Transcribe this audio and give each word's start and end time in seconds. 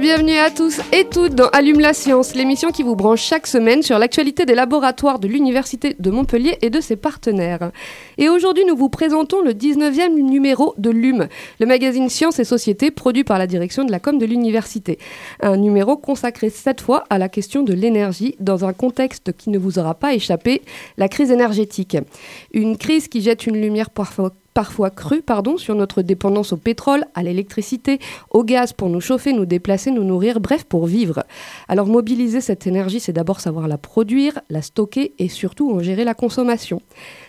Bienvenue 0.00 0.36
à 0.36 0.52
tous 0.52 0.80
et 0.92 1.06
toutes 1.06 1.34
dans 1.34 1.48
Allume 1.48 1.80
la 1.80 1.92
science, 1.92 2.36
l'émission 2.36 2.70
qui 2.70 2.84
vous 2.84 2.94
branche 2.94 3.20
chaque 3.20 3.48
semaine 3.48 3.82
sur 3.82 3.98
l'actualité 3.98 4.46
des 4.46 4.54
laboratoires 4.54 5.18
de 5.18 5.26
l'Université 5.26 5.96
de 5.98 6.10
Montpellier 6.12 6.56
et 6.62 6.70
de 6.70 6.80
ses 6.80 6.94
partenaires. 6.94 7.72
Et 8.16 8.28
aujourd'hui, 8.28 8.64
nous 8.64 8.76
vous 8.76 8.90
présentons 8.90 9.40
le 9.42 9.54
19e 9.54 10.14
numéro 10.14 10.72
de 10.78 10.90
LUM, 10.90 11.26
le 11.58 11.66
magazine 11.66 12.08
Sciences 12.08 12.38
et 12.38 12.44
Société 12.44 12.92
produit 12.92 13.24
par 13.24 13.38
la 13.38 13.48
direction 13.48 13.84
de 13.84 13.90
la 13.90 13.98
com 13.98 14.18
de 14.18 14.26
l'université. 14.26 14.98
Un 15.40 15.56
numéro 15.56 15.96
consacré 15.96 16.48
cette 16.48 16.80
fois 16.80 17.02
à 17.10 17.18
la 17.18 17.28
question 17.28 17.64
de 17.64 17.72
l'énergie 17.72 18.36
dans 18.38 18.64
un 18.64 18.72
contexte 18.72 19.36
qui 19.36 19.50
ne 19.50 19.58
vous 19.58 19.80
aura 19.80 19.94
pas 19.94 20.14
échappé, 20.14 20.62
la 20.96 21.08
crise 21.08 21.32
énergétique. 21.32 21.96
Une 22.52 22.76
crise 22.76 23.08
qui 23.08 23.20
jette 23.20 23.48
une 23.48 23.60
lumière 23.60 23.90
parfois 23.90 24.32
parfois 24.58 24.90
crue 24.90 25.22
pardon, 25.22 25.56
sur 25.56 25.76
notre 25.76 26.02
dépendance 26.02 26.52
au 26.52 26.56
pétrole, 26.56 27.04
à 27.14 27.22
l'électricité, 27.22 28.00
au 28.30 28.42
gaz 28.42 28.72
pour 28.72 28.88
nous 28.88 29.00
chauffer, 29.00 29.32
nous 29.32 29.46
déplacer, 29.46 29.92
nous 29.92 30.02
nourrir, 30.02 30.40
bref, 30.40 30.64
pour 30.64 30.86
vivre. 30.86 31.22
Alors 31.68 31.86
mobiliser 31.86 32.40
cette 32.40 32.66
énergie, 32.66 32.98
c'est 32.98 33.12
d'abord 33.12 33.38
savoir 33.38 33.68
la 33.68 33.78
produire, 33.78 34.40
la 34.50 34.60
stocker 34.60 35.12
et 35.20 35.28
surtout 35.28 35.70
en 35.70 35.78
gérer 35.78 36.02
la 36.02 36.14
consommation. 36.14 36.82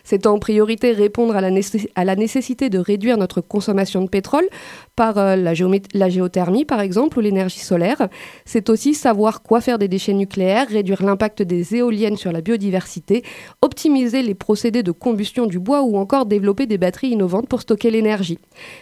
C'est 0.10 0.26
en 0.26 0.40
priorité 0.40 0.92
répondre 0.92 1.36
à 1.36 1.42
la, 1.42 2.16
nécessité 2.16 2.72
de 2.72 2.80
réduire 2.80 3.20
notre 3.20 3.42
consommation 3.42 4.02
de 4.02 4.10
pétrole 4.10 4.50
par 4.96 5.20
euh, 5.20 5.36
la, 5.36 5.54
la, 5.94 6.10
géothermie, 6.10 6.66
par 6.66 6.82
exemple, 6.82 7.20
ou 7.20 7.22
l'énergie 7.22 7.60
solaire. 7.60 8.10
C'est 8.44 8.72
aussi 8.72 8.96
savoir 8.96 9.44
quoi 9.44 9.62
faire 9.62 9.78
des 9.78 9.88
déchets 9.88 10.16
nucléaires, 10.16 10.68
réduire 10.68 11.04
l'impact 11.04 11.44
des 11.44 11.76
éoliennes 11.76 12.18
sur 12.18 12.32
la 12.32 12.42
biodiversité, 12.42 13.24
optimiser 13.62 14.24
les 14.24 14.34
procédés 14.34 14.82
de 14.82 14.92
combustion 14.92 15.46
du 15.46 15.60
bois 15.60 15.84
ou 15.84 15.96
encore 15.96 16.26
développer 16.26 16.66
des 16.66 16.80
batteries 16.80 17.10
innovantes 17.10 17.48
pour 17.48 17.62
stocker 17.62 17.92
l'énergie. 17.92 18.40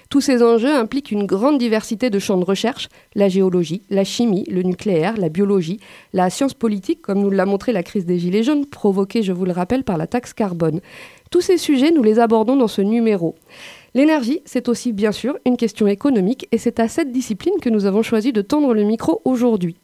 Tous 0.10 0.22
ces 0.22 0.42
enjeux 0.42 0.74
impliquent 0.74 1.12
une 1.12 1.26
grande 1.26 1.58
diversité 1.58 2.10
de 2.10 2.20
champs 2.20 2.38
de 2.38 2.46
recherche, 2.46 2.88
la 3.16 3.28
géologie, 3.28 3.82
la 3.90 4.06
chimie, 4.06 4.46
le 4.50 4.64
nucléaire, 4.64 5.18
la 5.18 5.28
biologie, 5.28 5.82
la 6.14 6.30
science 6.30 6.54
politique, 6.54 7.02
comme 7.02 7.20
nous 7.20 7.32
l'a 7.32 7.46
montré 7.46 7.74
la 7.74 7.84
crise 7.84 8.06
des 8.06 8.18
Gilets 8.18 8.44
jaunes, 8.44 8.66
provoquée, 8.66 9.24
je 9.24 9.34
vous 9.34 9.44
le 9.44 9.52
rappelle, 9.52 9.84
par 9.84 9.98
la 9.98 10.08
taxe 10.08 10.32
carbone. 10.32 10.80
Tous 11.32 11.42
ces 11.42 11.58
sujets, 11.58 11.92
nous 11.92 12.04
les 12.04 12.20
abordons 12.20 12.56
dans 12.56 12.68
ce 12.68 12.82
numéro. 12.82 13.36
L'énergie, 13.94 14.42
c'est 14.46 14.70
aussi 14.70 14.94
bien 14.94 15.12
sûr 15.12 15.38
une 15.46 15.58
question 15.58 15.88
économique 15.88 16.48
et 16.52 16.58
c'est 16.58 16.80
à 16.80 16.88
cette 16.88 17.12
discipline 17.12 17.56
que 17.60 17.70
nous 17.70 17.86
avons 17.86 18.04
choisi 18.04 18.32
de 18.32 18.42
tendre 18.42 18.74
le 18.74 18.84
micro 18.84 19.22
aujourd'hui. 19.26 19.76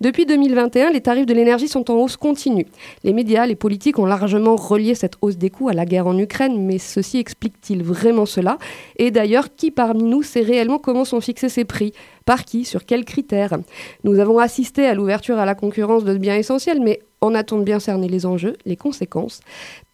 Depuis 0.00 0.26
2021, 0.26 0.90
les 0.90 1.00
tarifs 1.00 1.26
de 1.26 1.34
l'énergie 1.34 1.68
sont 1.68 1.88
en 1.90 1.94
hausse 1.94 2.16
continue. 2.16 2.66
Les 3.04 3.12
médias, 3.12 3.46
les 3.46 3.54
politiques 3.54 3.98
ont 3.98 4.06
largement 4.06 4.56
relié 4.56 4.96
cette 4.96 5.14
hausse 5.22 5.36
des 5.36 5.50
coûts 5.50 5.68
à 5.68 5.72
la 5.72 5.84
guerre 5.84 6.08
en 6.08 6.18
Ukraine, 6.18 6.66
mais 6.66 6.78
ceci 6.78 7.18
explique-t-il 7.18 7.84
vraiment 7.84 8.26
cela? 8.26 8.58
Et 8.96 9.12
d'ailleurs, 9.12 9.54
qui 9.54 9.70
parmi 9.70 10.02
nous 10.02 10.22
sait 10.22 10.40
réellement 10.40 10.78
comment 10.78 11.04
sont 11.04 11.20
fixés 11.20 11.48
ces 11.48 11.64
prix? 11.64 11.92
Par 12.26 12.44
qui? 12.44 12.64
Sur 12.64 12.84
quels 12.84 13.04
critères? 13.04 13.56
Nous 14.02 14.18
avons 14.18 14.38
assisté 14.38 14.86
à 14.86 14.94
l'ouverture 14.94 15.38
à 15.38 15.46
la 15.46 15.54
concurrence 15.54 16.04
de 16.04 16.16
biens 16.16 16.36
essentiels, 16.36 16.80
mais 16.80 17.00
on 17.22 17.34
attend 17.34 17.58
de 17.58 17.64
bien 17.64 17.78
cerner 17.78 18.08
les 18.08 18.26
enjeux, 18.26 18.56
les 18.64 18.76
conséquences. 18.76 19.40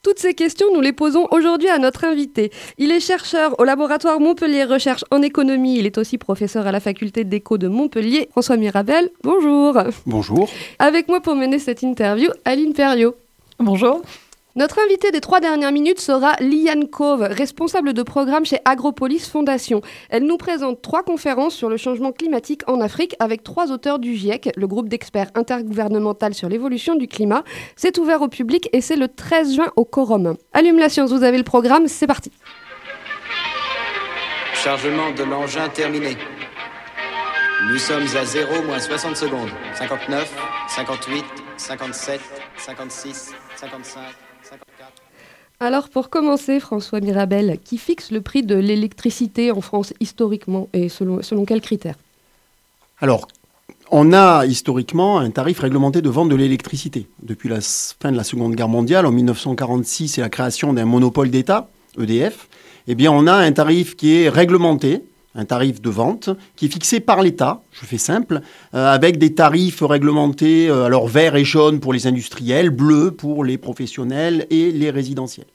Toutes 0.07 0.21
ces 0.21 0.35
questions, 0.35 0.69
nous 0.73 0.81
les 0.81 0.93
posons 0.93 1.27
aujourd'hui 1.33 1.69
à 1.69 1.79
notre 1.79 2.05
invité. 2.05 2.53
Il 2.79 2.93
est 2.93 3.01
chercheur 3.01 3.59
au 3.59 3.65
laboratoire 3.65 4.21
Montpellier 4.21 4.63
Recherche 4.63 5.05
en 5.11 5.21
économie. 5.21 5.81
Il 5.81 5.85
est 5.85 5.99
aussi 5.99 6.17
professeur 6.17 6.65
à 6.65 6.71
la 6.71 6.79
faculté 6.79 7.25
d'éco 7.25 7.59
de 7.59 7.67
Montpellier. 7.67 8.29
François 8.31 8.57
Mirabel, 8.57 9.11
bonjour. 9.25 9.77
Bonjour. 10.07 10.49
Avec 10.79 11.09
moi 11.09 11.21
pour 11.21 11.35
mener 11.35 11.59
cette 11.59 11.83
interview, 11.83 12.31
Aline 12.45 12.73
Perriot. 12.73 13.17
Bonjour. 13.59 14.01
Notre 14.57 14.79
invité 14.83 15.11
des 15.11 15.21
trois 15.21 15.41
dernières 15.41 15.71
minutes 15.71 16.01
sera 16.01 16.33
Liane 16.41 16.89
Cove, 16.89 17.21
responsable 17.21 17.93
de 17.93 18.03
programme 18.03 18.47
chez 18.47 18.59
Agropolis 18.65 19.29
Fondation. 19.29 19.83
Elle 20.09 20.25
nous 20.25 20.39
présente 20.39 20.81
trois 20.81 21.03
conférences 21.03 21.55
sur 21.55 21.69
le 21.69 21.77
changement 21.77 22.11
climatique 22.11 22.63
en 22.67 22.81
Afrique 22.81 23.17
avec 23.19 23.43
trois 23.43 23.71
auteurs 23.71 23.99
du 23.99 24.15
GIEC, 24.15 24.53
le 24.57 24.67
groupe 24.67 24.89
d'experts 24.89 25.31
intergouvernemental 25.35 26.33
sur 26.33 26.49
l'évolution 26.49 26.95
du 26.95 27.07
climat. 27.07 27.45
C'est 27.77 27.99
ouvert 27.99 28.23
au 28.23 28.29
public 28.29 28.71
et 28.73 28.81
c'est 28.81 28.97
le 28.97 29.09
13 29.09 29.57
juin 29.57 29.71
au 29.77 29.85
Corum. 29.85 30.39
Allume 30.55 30.79
la 30.79 30.89
science, 30.89 31.13
vous 31.13 31.23
avez 31.23 31.37
le 31.37 31.45
programme, 31.45 31.87
c'est 31.87 32.07
parti. 32.07 32.33
Chargement 34.55 35.11
de 35.11 35.23
l'engin 35.25 35.69
terminé. 35.69 36.17
Nous 37.69 37.79
sommes 37.79 38.07
à 38.17 38.25
0 38.25 38.63
moins 38.63 38.79
60 38.79 39.19
secondes. 39.19 39.51
59, 39.75 40.35
58, 40.69 41.25
57, 41.59 42.21
56, 42.57 43.35
55. 43.57 44.26
Alors 45.59 45.89
pour 45.89 46.11
commencer, 46.11 46.61
François 46.61 47.01
Mirabel, 47.01 47.59
qui 47.65 47.79
fixe 47.79 48.11
le 48.11 48.21
prix 48.21 48.43
de 48.43 48.57
l'électricité 48.57 49.51
en 49.51 49.63
France 49.63 49.95
historiquement 50.01 50.69
et 50.75 50.89
selon, 50.89 51.23
selon 51.23 51.47
quels 51.47 51.63
critères? 51.63 51.97
Alors, 53.01 53.27
on 53.91 54.13
a 54.13 54.45
historiquement 54.47 55.19
un 55.19 55.31
tarif 55.31 55.61
réglementé 55.61 56.03
de 56.03 56.11
vente 56.11 56.29
de 56.29 56.35
l'électricité. 56.35 57.07
Depuis 57.23 57.49
la 57.49 57.61
fin 57.61 58.13
de 58.13 58.17
la 58.17 58.25
Seconde 58.25 58.55
Guerre 58.55 58.69
mondiale, 58.69 59.07
en 59.07 59.13
1946 59.13 60.19
et 60.19 60.21
la 60.21 60.29
création 60.29 60.73
d'un 60.73 60.85
monopole 60.85 61.31
d'État, 61.31 61.69
EDF, 61.99 62.49
eh 62.89 62.95
bien 62.95 63.13
on 63.13 63.27
a 63.27 63.35
un 63.35 63.53
tarif 63.53 63.97
qui 63.97 64.15
est 64.15 64.29
réglementé, 64.29 65.05
un 65.37 65.45
tarif 65.45 65.81
de 65.81 65.91
vente 65.91 66.31
qui 66.57 66.67
est 66.67 66.73
fixé 66.73 66.99
par 66.99 67.23
l'État, 67.23 67.63
je 67.73 67.85
fais 67.85 67.99
simple, 67.99 68.41
euh, 68.75 68.93
avec 68.93 69.19
des 69.19 69.35
tarifs 69.35 69.83
réglementés, 69.83 70.69
euh, 70.69 70.85
alors 70.85 71.07
vert 71.07 71.37
et 71.37 71.45
jaune 71.45 71.79
pour 71.79 71.93
les 71.93 72.07
industriels, 72.07 72.71
bleu 72.71 73.11
pour 73.11 73.45
les 73.45 73.59
professionnels 73.59 74.47
et 74.51 74.73
les 74.73 74.91
résidentiels. 74.91 75.47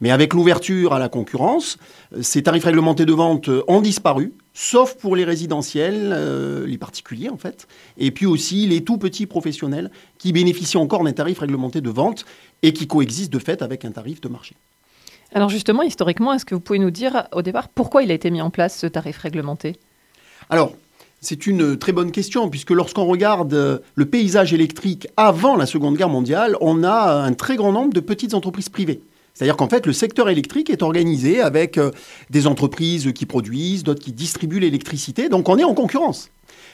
Mais 0.00 0.10
avec 0.10 0.34
l'ouverture 0.34 0.92
à 0.92 0.98
la 0.98 1.08
concurrence, 1.08 1.78
euh, 2.14 2.22
ces 2.22 2.42
tarifs 2.42 2.64
réglementés 2.64 3.04
de 3.04 3.12
vente 3.12 3.50
ont 3.68 3.80
disparu, 3.80 4.32
sauf 4.54 4.94
pour 4.94 5.16
les 5.16 5.24
résidentiels, 5.24 6.64
les 6.66 6.78
particuliers 6.78 7.28
en 7.28 7.36
fait, 7.36 7.68
et 7.98 8.10
puis 8.10 8.24
aussi 8.24 8.66
les 8.66 8.84
tout 8.84 8.96
petits 8.96 9.26
professionnels 9.26 9.90
qui 10.18 10.32
bénéficient 10.32 10.78
encore 10.78 11.04
d'un 11.04 11.12
tarif 11.12 11.40
réglementé 11.40 11.82
de 11.82 11.90
vente 11.90 12.24
et 12.62 12.72
qui 12.72 12.86
coexistent 12.86 13.32
de 13.32 13.38
fait 13.38 13.60
avec 13.60 13.84
un 13.84 13.90
tarif 13.90 14.22
de 14.22 14.28
marché. 14.28 14.56
Alors 15.34 15.48
justement, 15.48 15.82
historiquement, 15.82 16.32
est-ce 16.32 16.44
que 16.44 16.54
vous 16.54 16.60
pouvez 16.60 16.78
nous 16.78 16.90
dire 16.90 17.28
au 17.32 17.42
départ 17.42 17.68
pourquoi 17.68 18.02
il 18.02 18.10
a 18.10 18.14
été 18.14 18.30
mis 18.30 18.40
en 18.40 18.50
place 18.50 18.78
ce 18.78 18.86
tarif 18.86 19.18
réglementé? 19.18 19.76
Alors, 20.50 20.74
c'est 21.20 21.46
une 21.46 21.76
très 21.76 21.92
bonne 21.92 22.12
question, 22.12 22.48
puisque 22.48 22.70
lorsqu'on 22.70 23.06
regarde 23.06 23.52
euh, 23.54 23.78
le 23.94 24.06
paysage 24.06 24.52
électrique 24.52 25.08
avant 25.16 25.56
la 25.56 25.66
Seconde 25.66 25.96
Guerre 25.96 26.08
mondiale, 26.08 26.56
on 26.60 26.84
a 26.84 27.12
un 27.12 27.32
très 27.32 27.56
grand 27.56 27.72
nombre 27.72 27.92
de 27.92 28.00
petites 28.00 28.34
entreprises 28.34 28.68
privées. 28.68 29.00
C'est-à-dire 29.34 29.56
qu'en 29.56 29.68
fait, 29.68 29.86
le 29.86 29.92
secteur 29.92 30.28
électrique 30.28 30.70
est 30.70 30.82
organisé 30.82 31.40
avec 31.40 31.78
euh, 31.78 31.90
des 32.30 32.46
entreprises 32.46 33.12
qui 33.12 33.26
produisent, 33.26 33.82
d'autres 33.82 34.02
qui 34.02 34.12
distribuent 34.12 34.60
l'électricité. 34.60 35.28
Donc 35.28 35.48
on 35.48 35.58
est 35.58 35.64
en 35.64 35.74
concurrence. 35.74 36.30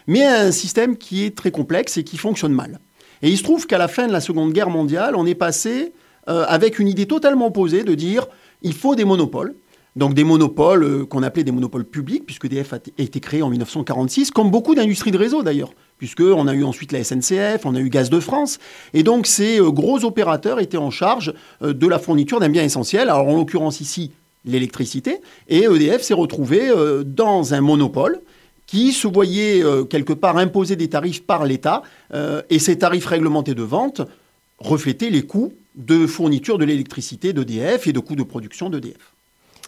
Mais 0.06 0.24
un 0.24 0.52
système 0.52 0.96
qui 0.96 1.24
est 1.24 1.36
très 1.36 1.50
complexe 1.50 1.96
et 1.96 2.04
qui 2.04 2.18
fonctionne 2.18 2.52
mal. 2.52 2.78
Et 3.22 3.30
il 3.30 3.38
se 3.38 3.42
trouve 3.42 3.66
qu'à 3.66 3.78
la 3.78 3.88
fin 3.88 4.06
de 4.06 4.12
la 4.12 4.20
Seconde 4.20 4.52
Guerre 4.52 4.70
mondiale, 4.70 5.16
on 5.16 5.26
est 5.26 5.34
passé 5.34 5.92
euh, 6.28 6.44
avec 6.46 6.78
une 6.78 6.88
idée 6.88 7.06
totalement 7.06 7.46
opposée 7.46 7.84
de 7.84 7.94
dire 7.94 8.28
il 8.62 8.74
faut 8.74 8.94
des 8.94 9.04
monopoles. 9.04 9.54
Donc 9.94 10.14
des 10.14 10.24
monopoles 10.24 10.84
euh, 10.84 11.04
qu'on 11.04 11.22
appelait 11.22 11.44
des 11.44 11.52
monopoles 11.52 11.84
publics, 11.84 12.24
puisque 12.24 12.48
DF 12.48 12.72
a 12.72 12.78
été 12.96 13.20
créé 13.20 13.42
en 13.42 13.50
1946, 13.50 14.30
comme 14.30 14.50
beaucoup 14.50 14.74
d'industries 14.74 15.10
de 15.10 15.18
réseau 15.18 15.42
d'ailleurs, 15.42 15.72
puisqu'on 15.98 16.46
a 16.48 16.54
eu 16.54 16.64
ensuite 16.64 16.92
la 16.92 17.04
SNCF, 17.04 17.66
on 17.66 17.74
a 17.74 17.80
eu 17.80 17.90
Gaz 17.90 18.08
de 18.08 18.18
France, 18.18 18.58
et 18.94 19.02
donc 19.02 19.26
ces 19.26 19.60
euh, 19.60 19.70
gros 19.70 20.04
opérateurs 20.04 20.60
étaient 20.60 20.78
en 20.78 20.90
charge 20.90 21.34
euh, 21.62 21.74
de 21.74 21.86
la 21.86 21.98
fourniture 21.98 22.40
d'un 22.40 22.48
bien 22.48 22.62
essentiel, 22.62 23.10
alors 23.10 23.28
en 23.28 23.36
l'occurrence 23.36 23.80
ici 23.80 24.12
l'électricité, 24.46 25.20
et 25.48 25.64
EDF 25.64 26.02
s'est 26.02 26.14
retrouvé 26.14 26.72
dans 27.06 27.54
un 27.54 27.60
monopole 27.60 28.22
qui 28.66 28.90
se 28.90 29.06
voyait 29.06 29.62
quelque 29.88 30.12
part 30.12 30.36
imposer 30.36 30.74
des 30.74 30.88
tarifs 30.88 31.24
par 31.24 31.44
l'État, 31.44 31.82
et 32.50 32.58
ces 32.58 32.76
tarifs 32.76 33.06
réglementés 33.06 33.54
de 33.54 33.62
vente 33.62 34.02
reflétaient 34.58 35.10
les 35.10 35.22
coûts 35.22 35.52
de 35.74 36.06
fourniture 36.06 36.58
de 36.58 36.64
l'électricité 36.64 37.32
d'EDF 37.32 37.86
et 37.86 37.92
de 37.92 38.00
coûts 38.00 38.16
de 38.16 38.22
production 38.22 38.70
d'EDF. 38.70 39.12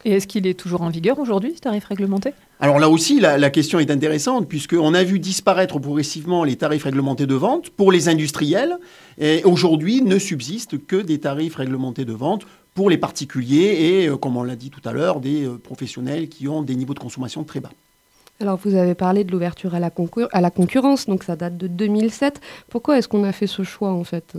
Et 0.04 0.12
est-ce 0.12 0.26
qu'il 0.26 0.46
est 0.46 0.54
toujours 0.54 0.82
en 0.82 0.90
vigueur 0.90 1.18
aujourd'hui, 1.18 1.54
ce 1.56 1.60
tarif 1.60 1.86
réglementé? 1.86 2.32
Alors 2.60 2.78
là 2.78 2.90
aussi, 2.90 3.20
la, 3.20 3.50
question 3.50 3.78
est 3.78 3.90
intéressante, 3.90 4.46
puisqu'on 4.48 4.92
a 4.92 5.02
vu 5.02 5.18
disparaître 5.18 5.78
progressivement 5.78 6.44
les 6.44 6.56
tarifs 6.56 6.84
réglementés 6.84 7.26
de 7.26 7.34
vente 7.34 7.70
pour 7.70 7.90
les 7.90 8.08
industriels, 8.08 8.78
et 9.18 9.42
aujourd'hui 9.44 10.02
ne 10.02 10.18
subsistent 10.18 10.78
que 10.86 10.96
des 10.96 11.20
tarifs 11.20 11.56
réglementés 11.56 12.04
de 12.04 12.12
vente 12.12 12.46
pour 12.74 12.90
les 12.90 12.98
particuliers 12.98 14.02
et, 14.02 14.08
euh, 14.08 14.16
comme 14.16 14.36
on 14.36 14.42
l'a 14.42 14.56
dit 14.56 14.70
tout 14.70 14.80
à 14.84 14.92
l'heure, 14.92 15.20
des 15.20 15.46
euh, 15.46 15.58
professionnels 15.58 16.28
qui 16.28 16.48
ont 16.48 16.62
des 16.62 16.74
niveaux 16.74 16.94
de 16.94 16.98
consommation 16.98 17.44
très 17.44 17.60
bas. 17.60 17.70
Alors 18.40 18.58
vous 18.62 18.74
avez 18.74 18.96
parlé 18.96 19.22
de 19.22 19.30
l'ouverture 19.30 19.74
à, 19.74 19.78
à 19.78 20.40
la 20.40 20.50
concurrence, 20.50 21.06
donc 21.06 21.22
ça 21.22 21.36
date 21.36 21.56
de 21.56 21.68
2007. 21.68 22.40
Pourquoi 22.68 22.98
est-ce 22.98 23.06
qu'on 23.06 23.22
a 23.22 23.30
fait 23.30 23.46
ce 23.46 23.62
choix 23.62 23.92
en 23.92 24.02
fait? 24.02 24.34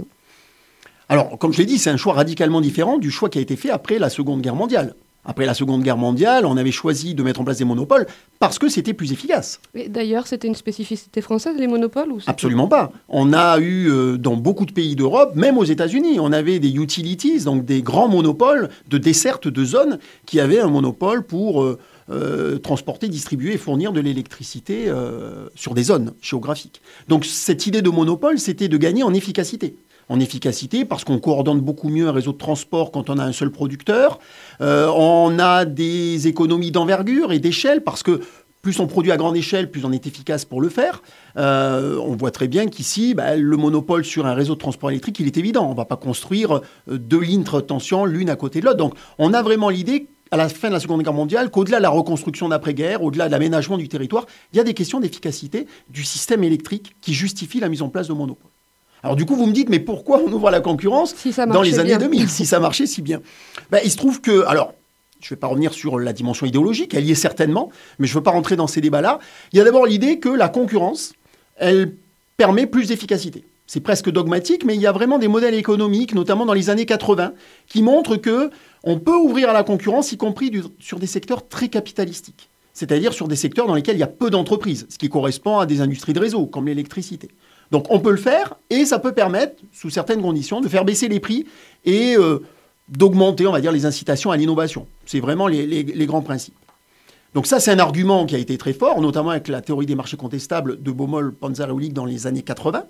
Alors, 1.07 1.37
comme 1.37 1.53
je 1.53 1.59
l'ai 1.59 1.65
dit, 1.65 1.77
c'est 1.77 1.89
un 1.89 1.97
choix 1.97 2.13
radicalement 2.13 2.61
différent 2.61 2.97
du 2.97 3.11
choix 3.11 3.29
qui 3.29 3.37
a 3.37 3.41
été 3.41 3.55
fait 3.55 3.69
après 3.69 3.99
la 3.99 4.09
Seconde 4.09 4.41
Guerre 4.41 4.55
mondiale. 4.55 4.95
Après 5.25 5.45
la 5.45 5.55
Seconde 5.55 5.81
Guerre 5.81 5.97
mondiale, 5.97 6.45
on 6.45 6.55
avait 6.55 6.71
choisi 6.71 7.15
de 7.15 7.23
mettre 7.23 7.41
en 7.41 7.43
place 7.43 7.57
des 7.57 7.65
monopoles 7.65 8.05
parce 8.39 8.59
que 8.59 8.69
c'était 8.69 8.93
plus 8.93 9.11
efficace. 9.11 9.59
D'ailleurs, 9.87 10.27
c'était 10.27 10.47
une 10.47 10.55
spécificité 10.55 11.19
française, 11.21 11.55
les 11.57 11.67
monopoles 11.67 12.11
ou 12.11 12.19
Absolument 12.27 12.67
pas. 12.67 12.91
On 13.09 13.33
a 13.33 13.57
eu 13.59 13.89
euh, 13.89 14.17
dans 14.17 14.35
beaucoup 14.35 14.65
de 14.65 14.71
pays 14.71 14.95
d'Europe, 14.95 15.35
même 15.35 15.57
aux 15.57 15.63
États-Unis, 15.63 16.19
on 16.19 16.31
avait 16.31 16.59
des 16.59 16.75
utilities, 16.75 17.43
donc 17.43 17.65
des 17.65 17.81
grands 17.81 18.07
monopoles 18.07 18.69
de 18.87 18.99
desserte 18.99 19.47
de 19.47 19.65
zones 19.65 19.97
qui 20.27 20.39
avaient 20.39 20.59
un 20.59 20.69
monopole 20.69 21.23
pour 21.23 21.63
euh, 21.63 21.79
euh, 22.11 22.59
transporter, 22.59 23.07
distribuer 23.07 23.53
et 23.53 23.57
fournir 23.57 23.93
de 23.93 23.99
l'électricité 23.99 24.91
sur 25.55 25.73
des 25.73 25.83
zones 25.83 26.13
géographiques. 26.21 26.81
Donc 27.07 27.25
cette 27.25 27.65
idée 27.65 27.81
de 27.81 27.89
monopole, 27.89 28.37
c'était 28.37 28.67
de 28.67 28.77
gagner 28.77 29.01
en 29.01 29.13
efficacité. 29.13 29.75
En 30.07 30.19
efficacité 30.19 30.85
parce 30.85 31.03
qu'on 31.03 31.17
coordonne 31.17 31.61
beaucoup 31.61 31.89
mieux 31.89 32.07
un 32.07 32.11
réseau 32.11 32.31
de 32.31 32.37
transport 32.37 32.91
quand 32.91 33.09
on 33.09 33.17
a 33.17 33.23
un 33.23 33.31
seul 33.31 33.49
producteur. 33.49 34.19
Euh, 34.61 34.87
on 34.95 35.39
a 35.39 35.65
des 35.65 36.27
économies 36.27 36.71
d'envergure 36.71 37.31
et 37.31 37.39
d'échelle 37.39 37.83
parce 37.83 38.03
que 38.03 38.21
plus 38.65 38.79
on 38.79 38.87
produit 38.87 39.11
à 39.11 39.17
grande 39.17 39.37
échelle, 39.37 39.69
plus 39.69 39.85
on 39.85 39.91
est 39.91 40.07
efficace 40.07 40.43
pour 40.43 40.59
le 40.59 40.69
faire. 40.69 41.03
Euh, 41.37 41.99
on 41.99 42.15
voit 42.15 42.31
très 42.31 42.47
bien 42.47 42.65
qu'ici, 42.65 43.13
bah, 43.13 43.35
le 43.35 43.57
monopole 43.57 44.03
sur 44.03 44.25
un 44.25 44.33
réseau 44.33 44.55
de 44.55 44.59
transport 44.59 44.89
électrique, 44.89 45.19
il 45.19 45.27
est 45.27 45.37
évident. 45.37 45.67
On 45.67 45.73
ne 45.73 45.77
va 45.77 45.85
pas 45.85 45.97
construire 45.97 46.61
euh, 46.89 46.97
deux 46.97 47.21
lignes 47.21 47.43
de 47.43 47.59
tension 47.59 48.05
l'une 48.05 48.27
à 48.27 48.35
côté 48.35 48.61
de 48.61 48.65
l'autre. 48.65 48.77
Donc, 48.77 48.95
on 49.19 49.33
a 49.33 49.43
vraiment 49.43 49.69
l'idée, 49.69 50.07
à 50.31 50.37
la 50.37 50.49
fin 50.49 50.69
de 50.69 50.73
la 50.73 50.79
Seconde 50.79 51.03
Guerre 51.03 51.13
mondiale, 51.13 51.51
qu'au-delà 51.51 51.77
de 51.77 51.83
la 51.83 51.89
reconstruction 51.89 52.49
d'après-guerre, 52.49 53.03
au-delà 53.03 53.27
de 53.27 53.31
l'aménagement 53.33 53.77
du 53.77 53.87
territoire, 53.87 54.25
il 54.51 54.57
y 54.57 54.59
a 54.59 54.63
des 54.63 54.73
questions 54.73 54.99
d'efficacité 54.99 55.67
du 55.91 56.03
système 56.03 56.43
électrique 56.43 56.95
qui 57.01 57.13
justifient 57.13 57.59
la 57.59 57.69
mise 57.69 57.83
en 57.83 57.89
place 57.89 58.07
de 58.07 58.13
monopoles. 58.13 58.54
Alors 59.05 59.15
du 59.15 59.23
coup, 59.25 59.35
vous 59.35 59.45
me 59.45 59.51
dites, 59.53 59.69
mais 59.69 59.79
pourquoi 59.79 60.19
on 60.25 60.31
ouvre 60.33 60.47
à 60.47 60.51
la 60.51 60.61
concurrence 60.61 61.13
Si 61.15 61.31
ça 61.31 61.45
dans 61.45 61.61
les 61.61 61.77
années 61.77 61.89
bien. 61.89 61.99
2000, 61.99 62.27
si 62.27 62.43
ça 62.43 62.59
marchait 62.59 62.87
si 62.87 63.03
bien? 63.03 63.21
Ben, 63.69 63.79
Il 63.85 63.91
se 63.91 63.97
trouve 63.97 64.19
que, 64.19 64.43
alors, 64.47 64.73
je 65.21 65.27
ne 65.27 65.29
vais 65.29 65.39
pas 65.39 65.45
revenir 65.45 65.73
sur 65.75 65.99
la 65.99 66.11
dimension 66.11 66.47
idéologique, 66.47 66.95
elle 66.95 67.05
y 67.05 67.11
est 67.11 67.15
certainement, 67.15 67.69
mais 67.99 68.07
je 68.07 68.13
ne 68.13 68.15
veux 68.17 68.23
pas 68.23 68.31
rentrer 68.31 68.55
dans 68.55 68.65
ces 68.65 68.81
débats-là. 68.81 69.19
Il 69.53 69.59
y 69.59 69.61
a 69.61 69.63
d'abord 69.63 69.85
l'idée 69.85 70.17
que 70.17 70.29
la 70.29 70.49
concurrence, 70.49 71.13
elle 71.57 71.93
permet 72.35 72.65
plus 72.65 72.87
d'efficacité. 72.87 73.43
C'est 73.67 73.79
presque 73.79 74.09
dogmatique, 74.09 74.65
mais 74.65 74.73
il 74.73 74.81
y 74.81 74.87
a 74.87 74.91
vraiment 74.91 75.19
des 75.19 75.27
modèles 75.27 75.53
économiques, 75.53 76.15
notamment 76.15 76.47
dans 76.47 76.53
les 76.53 76.71
années 76.71 76.87
80, 76.87 77.33
qui 77.67 77.83
montrent 77.83 78.17
que 78.17 78.49
on 78.83 78.97
peut 78.99 79.15
ouvrir 79.15 79.51
à 79.51 79.53
la 79.53 79.61
concurrence, 79.63 80.11
y 80.13 80.17
compris 80.17 80.49
du- 80.49 80.63
sur 80.79 80.97
des 80.97 81.07
secteurs 81.07 81.47
très 81.47 81.67
capitalistiques. 81.69 82.49
C'est-à-dire 82.73 83.13
sur 83.13 83.27
des 83.27 83.35
secteurs 83.35 83.67
dans 83.67 83.75
lesquels 83.75 83.95
il 83.97 83.99
y 83.99 84.03
a 84.03 84.07
peu 84.07 84.31
d'entreprises, 84.31 84.87
ce 84.89 84.97
qui 84.97 85.09
correspond 85.09 85.59
à 85.59 85.67
des 85.67 85.79
industries 85.81 86.13
de 86.13 86.19
réseau, 86.19 86.47
comme 86.47 86.65
l'électricité. 86.67 87.29
Donc 87.71 87.87
on 87.89 87.99
peut 87.99 88.11
le 88.11 88.17
faire 88.17 88.55
et 88.69 88.85
ça 88.85 88.99
peut 88.99 89.13
permettre, 89.13 89.61
sous 89.71 89.89
certaines 89.89 90.21
conditions, 90.21 90.61
de 90.61 90.67
faire 90.67 90.85
baisser 90.85 91.07
les 91.07 91.19
prix 91.19 91.45
et 91.83 92.15
euh, 92.17 92.39
d'augmenter, 92.89 93.47
on 93.47 93.51
va 93.51 93.61
dire, 93.61 93.71
les 93.71 93.85
incitations 93.85 94.31
à 94.31 94.37
l'innovation. 94.37 94.87
C'est 95.05 95.19
vraiment 95.19 95.47
les, 95.47 95.83
grands 96.05 96.21
principes. 96.21 96.55
Donc 97.33 97.47
ça, 97.47 97.59
c'est 97.59 97.71
un 97.71 97.79
argument 97.79 98.25
qui 98.25 98.35
a 98.35 98.37
été 98.37 98.57
très 98.57 98.73
fort, 98.73 99.01
notamment 99.01 99.31
avec 99.31 99.47
la 99.47 99.61
théorie 99.61 99.85
des 99.85 99.95
marchés 99.95 100.17
contestables 100.17 100.81
de 100.81 100.91
Baumol, 100.91 101.33
Panzer 101.33 101.67
dans 101.91 102.05
les 102.05 102.27
années 102.27 102.43
80. 102.43 102.85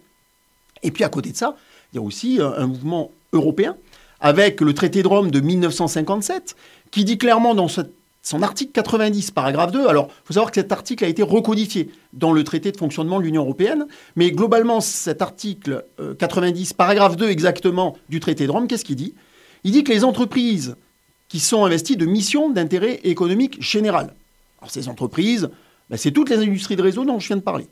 Et 0.84 0.92
puis 0.92 1.04
à 1.04 1.10
côté 1.10 1.32
de 1.32 1.38
ça, 1.38 1.56
il 1.92 1.96
y 1.96 2.00
a 2.00 2.02
aussi 2.02 2.40
euh, 2.40 2.52
un 2.58 2.68
mouvement 2.68 3.12
européen 3.34 3.78
avec 4.20 4.62
le 4.62 4.74
traité 4.74 5.02
de 5.02 5.08
Rome 5.08 5.32
de 5.32 5.40
1957 5.40 6.56
qui 6.92 7.06
dit 7.06 7.18
clairement 7.18 7.56
dans 7.56 7.68
ce- 7.68 7.82
son 8.26 8.42
article 8.42 8.72
90, 8.72 9.30
paragraphe 9.30 9.72
2, 9.72 9.88
alors 9.88 10.08
il 10.10 10.28
faut 10.28 10.34
savoir 10.34 10.52
que 10.52 10.60
cet 10.60 10.72
article 10.72 11.06
a 11.06 11.08
été 11.08 11.22
recodifié 11.22 11.92
dans 12.12 12.34
le 12.34 12.44
traité 12.44 12.72
de 12.72 12.78
fonctionnement 12.78 13.20
de 13.20 13.24
l'Union 13.24 13.44
européenne, 13.44 13.86
mais 14.16 14.32
globalement 14.32 14.82
cet 14.82 15.22
article 15.22 15.86
euh, 16.00 16.16
90, 16.16 16.74
paragraphe 16.74 17.18
2 17.18 17.30
exactement 17.30 17.96
du 18.10 18.20
traité 18.20 18.48
de 18.48 18.52
Rome, 18.52 18.68
qu'est-ce 18.68 18.84
qu'il 18.84 18.96
dit? 18.96 19.14
Il 19.64 19.74
dit 19.74 19.84
que 19.84 19.92
les 19.92 20.04
entreprises 20.04 20.76
qui 21.30 21.40
sont 21.40 21.66
investies 21.66 21.98
de 21.98 22.08
missions 22.08 22.50
d'intérêt 22.50 23.00
économique 23.04 23.62
général. 23.62 24.16
Alors 24.60 24.72
ces 24.72 24.90
entreprises, 24.90 25.52
ben, 25.92 25.98
c'est 25.98 26.12
toutes 26.12 26.32
les 26.32 26.40
industries 26.40 26.78
de 26.78 26.82
réseau 26.82 27.06
dont 27.06 27.20
je 27.20 27.28
viens 27.28 27.38
de 27.38 27.42
parler. 27.44 27.68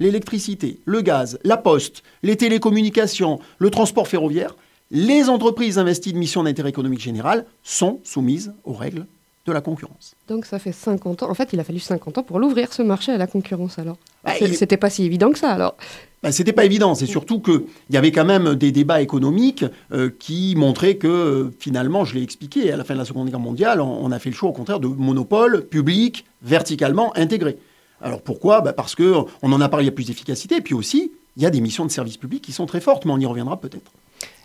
L'électricité, 0.00 0.80
le 0.84 1.00
gaz, 1.02 1.38
la 1.44 1.56
poste, 1.56 2.02
les 2.24 2.36
télécommunications, 2.36 3.38
le 3.58 3.70
transport 3.70 4.08
ferroviaire, 4.08 4.56
les 4.90 5.28
entreprises 5.28 5.78
investies 5.78 6.12
de 6.12 6.18
mission 6.18 6.42
d'intérêt 6.42 6.70
économique 6.70 7.00
général 7.00 7.46
sont 7.62 8.00
soumises 8.02 8.52
aux 8.64 8.74
règles 8.74 9.06
de 9.46 9.52
la 9.52 9.60
concurrence. 9.60 10.14
Donc 10.28 10.46
ça 10.46 10.58
fait 10.58 10.72
50 10.72 11.22
ans. 11.24 11.30
En 11.30 11.34
fait, 11.34 11.48
il 11.52 11.58
a 11.60 11.64
fallu 11.64 11.80
50 11.80 12.18
ans 12.18 12.22
pour 12.22 12.38
l'ouvrir 12.38 12.72
ce 12.72 12.82
marché 12.82 13.10
à 13.12 13.18
la 13.18 13.26
concurrence 13.26 13.78
alors. 13.78 13.96
Bah, 14.24 14.32
il- 14.40 14.54
C'était 14.54 14.76
pas 14.76 14.88
si 14.90 15.04
évident 15.04 15.30
que 15.32 15.38
ça 15.38 15.50
alors. 15.50 15.76
Ben, 16.22 16.30
C'était 16.30 16.52
pas 16.52 16.64
évident. 16.64 16.94
C'est 16.94 17.06
surtout 17.06 17.40
qu'il 17.40 17.62
y 17.90 17.96
avait 17.96 18.12
quand 18.12 18.24
même 18.24 18.54
des 18.54 18.70
débats 18.70 19.02
économiques 19.02 19.64
euh, 19.92 20.10
qui 20.16 20.54
montraient 20.56 20.96
que 20.96 21.08
euh, 21.08 21.50
finalement, 21.58 22.04
je 22.04 22.14
l'ai 22.14 22.22
expliqué, 22.22 22.70
à 22.70 22.76
la 22.76 22.84
fin 22.84 22.94
de 22.94 23.00
la 23.00 23.04
Seconde 23.04 23.28
Guerre 23.30 23.40
mondiale, 23.40 23.80
on, 23.80 24.04
on 24.04 24.12
a 24.12 24.18
fait 24.20 24.30
le 24.30 24.36
choix 24.36 24.50
au 24.50 24.52
contraire 24.52 24.78
de 24.78 24.86
monopole 24.86 25.66
public, 25.66 26.24
verticalement 26.42 27.12
intégré. 27.16 27.58
Alors 28.00 28.22
pourquoi? 28.22 28.60
Ben, 28.60 28.72
Parce 28.72 28.94
qu'on 28.94 29.26
en 29.42 29.60
a 29.60 29.68
parlé, 29.68 29.84
il 29.84 29.88
y 29.88 29.90
a 29.90 29.92
plus 29.92 30.06
d'efficacité. 30.06 30.56
Et 30.56 30.60
puis 30.60 30.74
aussi, 30.74 31.10
il 31.36 31.42
y 31.42 31.46
a 31.46 31.50
des 31.50 31.60
missions 31.60 31.84
de 31.84 31.90
service 31.90 32.16
public 32.16 32.42
qui 32.42 32.52
sont 32.52 32.66
très 32.66 32.80
fortes, 32.80 33.04
mais 33.06 33.12
on 33.12 33.18
y 33.18 33.26
reviendra 33.26 33.60
peut-être. 33.60 33.90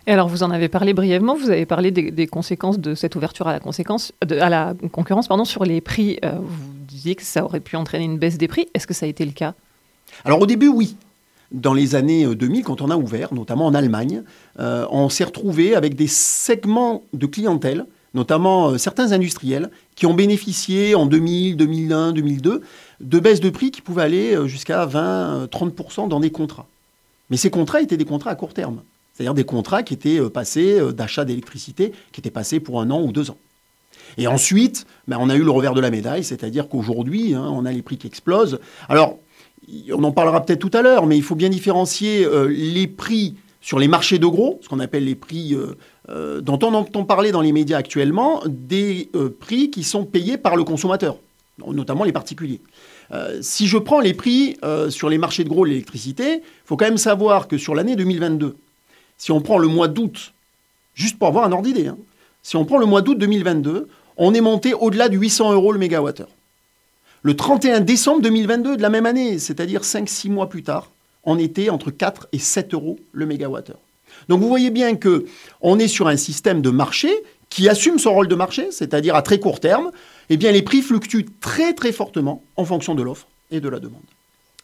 Et 0.08 0.12
alors, 0.12 0.26
vous 0.26 0.42
en 0.42 0.50
avez 0.50 0.68
parlé 0.68 0.94
brièvement, 0.94 1.36
vous 1.36 1.50
avez 1.50 1.66
parlé 1.66 1.90
des, 1.90 2.26
conséquences 2.26 2.78
de 2.78 2.94
cette 2.94 3.14
ouverture 3.14 3.46
à 3.46 3.60
la, 4.48 4.74
concurrence 4.90 5.28
pardon, 5.28 5.44
sur 5.44 5.64
les 5.64 5.80
prix. 5.82 6.18
Euh, 6.24 6.38
vous 6.40 6.72
disiez 6.88 7.14
que 7.14 7.22
ça 7.22 7.44
aurait 7.44 7.60
pu 7.60 7.76
entraîner 7.76 8.06
une 8.06 8.18
baisse 8.18 8.38
des 8.38 8.48
prix. 8.48 8.68
Est-ce 8.72 8.86
que 8.86 8.94
ça 8.94 9.04
a 9.04 9.08
été 9.08 9.24
le 9.24 9.32
cas? 9.32 9.54
Alors 10.24 10.40
au 10.40 10.46
début, 10.46 10.68
oui. 10.68 10.96
Dans 11.52 11.74
les 11.74 11.94
années 11.94 12.24
euh, 12.24 12.34
2000, 12.34 12.64
quand 12.64 12.80
on 12.80 12.90
a 12.90 12.96
ouvert, 12.96 13.34
notamment 13.34 13.66
en 13.66 13.74
Allemagne, 13.74 14.22
euh, 14.58 14.86
on 14.90 15.10
s'est 15.10 15.24
retrouvé 15.24 15.74
avec 15.74 15.94
des 15.94 16.08
segments 16.08 17.04
de 17.12 17.26
clientèle, 17.26 17.84
notamment 18.14 18.70
euh, 18.70 18.78
certains 18.78 19.12
industriels, 19.12 19.70
qui 19.94 20.06
ont 20.06 20.14
bénéficié 20.14 20.94
en 20.94 21.04
2000, 21.04 21.56
2001, 21.56 22.12
2002 22.12 22.62
de 23.00 23.18
baisses 23.18 23.40
de 23.40 23.50
prix 23.50 23.70
qui 23.70 23.82
pouvaient 23.82 24.02
aller 24.02 24.34
euh, 24.34 24.46
jusqu'à 24.46 24.86
20-30% 24.86 26.08
dans 26.08 26.20
des 26.20 26.30
contrats. 26.30 26.66
Mais 27.30 27.36
ces 27.36 27.50
contrats 27.50 27.82
étaient 27.82 27.98
des 27.98 28.06
contrats 28.06 28.30
à 28.30 28.34
court 28.34 28.54
terme. 28.54 28.80
C'est-à-dire 29.18 29.34
des 29.34 29.42
contrats 29.42 29.82
qui 29.82 29.94
étaient 29.94 30.20
euh, 30.20 30.30
passés 30.30 30.78
euh, 30.78 30.92
d'achat 30.92 31.24
d'électricité, 31.24 31.90
qui 32.12 32.20
étaient 32.20 32.30
passés 32.30 32.60
pour 32.60 32.80
un 32.80 32.88
an 32.92 33.02
ou 33.02 33.10
deux 33.10 33.32
ans. 33.32 33.38
Et 34.16 34.28
ensuite, 34.28 34.86
ben, 35.08 35.18
on 35.20 35.28
a 35.28 35.34
eu 35.34 35.42
le 35.42 35.50
revers 35.50 35.74
de 35.74 35.80
la 35.80 35.90
médaille, 35.90 36.22
c'est-à-dire 36.22 36.68
qu'aujourd'hui, 36.68 37.34
hein, 37.34 37.44
on 37.50 37.64
a 37.64 37.72
les 37.72 37.82
prix 37.82 37.98
qui 37.98 38.06
explosent. 38.06 38.60
Alors, 38.88 39.18
on 39.92 40.04
en 40.04 40.12
parlera 40.12 40.46
peut-être 40.46 40.60
tout 40.60 40.70
à 40.72 40.82
l'heure, 40.82 41.06
mais 41.06 41.16
il 41.16 41.24
faut 41.24 41.34
bien 41.34 41.48
différencier 41.48 42.24
euh, 42.24 42.46
les 42.46 42.86
prix 42.86 43.34
sur 43.60 43.80
les 43.80 43.88
marchés 43.88 44.20
de 44.20 44.26
gros, 44.28 44.60
ce 44.62 44.68
qu'on 44.68 44.78
appelle 44.78 45.04
les 45.04 45.16
prix 45.16 45.54
dont 46.08 46.58
on 46.62 46.74
entend 46.74 47.04
parler 47.04 47.32
dans 47.32 47.40
les 47.40 47.50
médias 47.52 47.76
actuellement, 47.76 48.40
des 48.46 49.10
prix 49.40 49.70
qui 49.70 49.82
sont 49.82 50.04
payés 50.04 50.38
par 50.38 50.54
le 50.54 50.62
consommateur, 50.62 51.18
notamment 51.66 52.04
les 52.04 52.12
particuliers. 52.12 52.60
Si 53.40 53.66
je 53.66 53.76
prends 53.76 53.98
les 53.98 54.14
prix 54.14 54.56
sur 54.88 55.10
les 55.10 55.18
marchés 55.18 55.42
de 55.42 55.48
gros 55.48 55.66
de 55.66 55.70
l'électricité, 55.70 56.34
il 56.34 56.66
faut 56.66 56.76
quand 56.76 56.86
même 56.86 56.98
savoir 56.98 57.48
que 57.48 57.58
sur 57.58 57.74
l'année 57.74 57.96
2022, 57.96 58.54
si 59.18 59.32
on 59.32 59.40
prend 59.40 59.58
le 59.58 59.68
mois 59.68 59.88
d'août, 59.88 60.32
juste 60.94 61.18
pour 61.18 61.28
avoir 61.28 61.44
un 61.44 61.52
ordre 61.52 61.64
d'idée, 61.64 61.88
hein, 61.88 61.98
si 62.42 62.56
on 62.56 62.64
prend 62.64 62.78
le 62.78 62.86
mois 62.86 63.02
d'août 63.02 63.18
2022, 63.18 63.88
on 64.16 64.34
est 64.34 64.40
monté 64.40 64.72
au-delà 64.74 65.08
de 65.08 65.16
800 65.16 65.52
euros 65.52 65.72
le 65.72 65.78
mégawattheure. 65.78 66.28
Le 67.22 67.36
31 67.36 67.80
décembre 67.80 68.22
2022 68.22 68.76
de 68.76 68.82
la 68.82 68.90
même 68.90 69.06
année, 69.06 69.38
c'est-à-dire 69.38 69.82
5-6 69.82 70.30
mois 70.30 70.48
plus 70.48 70.62
tard, 70.62 70.90
on 71.24 71.38
était 71.38 71.68
entre 71.68 71.90
4 71.90 72.28
et 72.32 72.38
7 72.38 72.74
euros 72.74 72.98
le 73.12 73.26
mégawattheure. 73.26 73.80
Donc 74.28 74.40
vous 74.40 74.48
voyez 74.48 74.70
bien 74.70 74.96
que 74.96 75.26
on 75.60 75.78
est 75.78 75.88
sur 75.88 76.08
un 76.08 76.16
système 76.16 76.62
de 76.62 76.70
marché 76.70 77.10
qui 77.50 77.68
assume 77.68 77.98
son 77.98 78.14
rôle 78.14 78.28
de 78.28 78.34
marché, 78.34 78.70
c'est-à-dire 78.70 79.14
à 79.14 79.22
très 79.22 79.38
court 79.38 79.60
terme, 79.60 79.90
eh 80.30 80.36
bien 80.36 80.52
les 80.52 80.62
prix 80.62 80.82
fluctuent 80.82 81.26
très 81.40 81.72
très 81.74 81.92
fortement 81.92 82.42
en 82.56 82.64
fonction 82.64 82.94
de 82.94 83.02
l'offre 83.02 83.26
et 83.50 83.60
de 83.60 83.68
la 83.68 83.80
demande. 83.80 84.02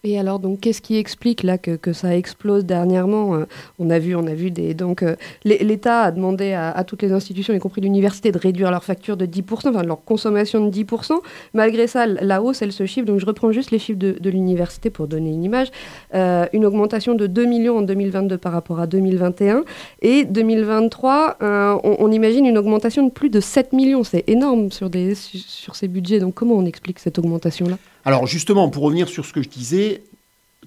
Et 0.07 0.19
alors, 0.19 0.39
donc, 0.39 0.61
qu'est-ce 0.61 0.83
qui 0.83 0.99
explique 0.99 1.43
là 1.43 1.57
que, 1.57 1.77
que 1.77 1.95
ça 1.95 2.15
explose 2.15 2.67
dernièrement 2.67 3.37
Euh, 3.37 3.47
On 3.79 3.89
a 3.89 3.99
vu, 3.99 4.15
on 4.15 4.27
a 4.27 4.35
vu 4.35 4.51
des. 4.51 4.75
Donc, 4.75 5.03
euh, 5.03 5.17
l'É- 5.45 5.65
l'État 5.65 6.03
a 6.03 6.11
demandé 6.11 6.53
à, 6.53 6.85
toutes 6.85 7.01
les 7.01 7.13
institutions, 7.13 7.55
y 7.55 7.59
compris 7.59 7.81
l'université, 7.81 8.31
de 8.31 8.37
réduire 8.37 8.71
leur 8.71 8.85
facture 8.85 9.17
de 9.17 9.25
10%, 9.25 9.71
enfin 9.71 9.83
leur 9.83 10.05
consommation 10.05 10.63
de 10.67 10.71
10%. 10.71 11.15
Malgré 11.55 11.87
ça, 11.87 12.05
la 12.07 12.43
hausse, 12.43 12.61
elle 12.61 12.73
se 12.73 12.85
chiffre. 12.85 13.07
Donc, 13.07 13.19
je 13.19 13.25
reprends 13.25 13.51
juste 13.51 13.71
les 13.71 13.79
chiffres 13.79 13.99
de, 13.99 14.15
de 14.21 14.29
l'université 14.31 14.91
pour 14.91 15.09
donner 15.09 15.31
une 15.31 15.43
image. 15.43 15.69
Euh, 16.15 16.45
une 16.53 16.67
augmentation 16.67 17.15
de 17.15 17.27
2 17.27 17.47
millions 17.47 17.79
en 17.79 17.83
2022 17.83 18.37
par 18.37 18.53
rapport 18.53 18.81
à 18.81 18.87
2021. 18.87 19.65
Et 20.03 20.27
2023, 20.27 21.39
euh, 21.43 21.79
on, 21.83 21.97
on 22.01 22.13
imagine 22.13 22.45
une 22.45 22.59
augmentation 22.59 23.07
de 23.07 23.11
plus 23.11 23.31
de 23.31 23.41
7 23.41 23.73
millions. 23.73 24.05
C'est 24.05 24.25
énorme 24.29 24.71
sur, 24.71 24.91
des, 24.91 25.15
sur 25.15 25.77
ces 25.77 25.89
budgets. 25.89 26.19
Donc, 26.19 26.35
comment 26.35 26.57
on 26.57 26.67
explique 26.67 26.99
cette 26.99 27.19
augmentation-là? 27.19 27.79
Alors 28.05 28.27
justement, 28.27 28.69
pour 28.69 28.83
revenir 28.83 29.09
sur 29.09 29.25
ce 29.25 29.33
que 29.33 29.43
je 29.43 29.49
disais, 29.49 30.03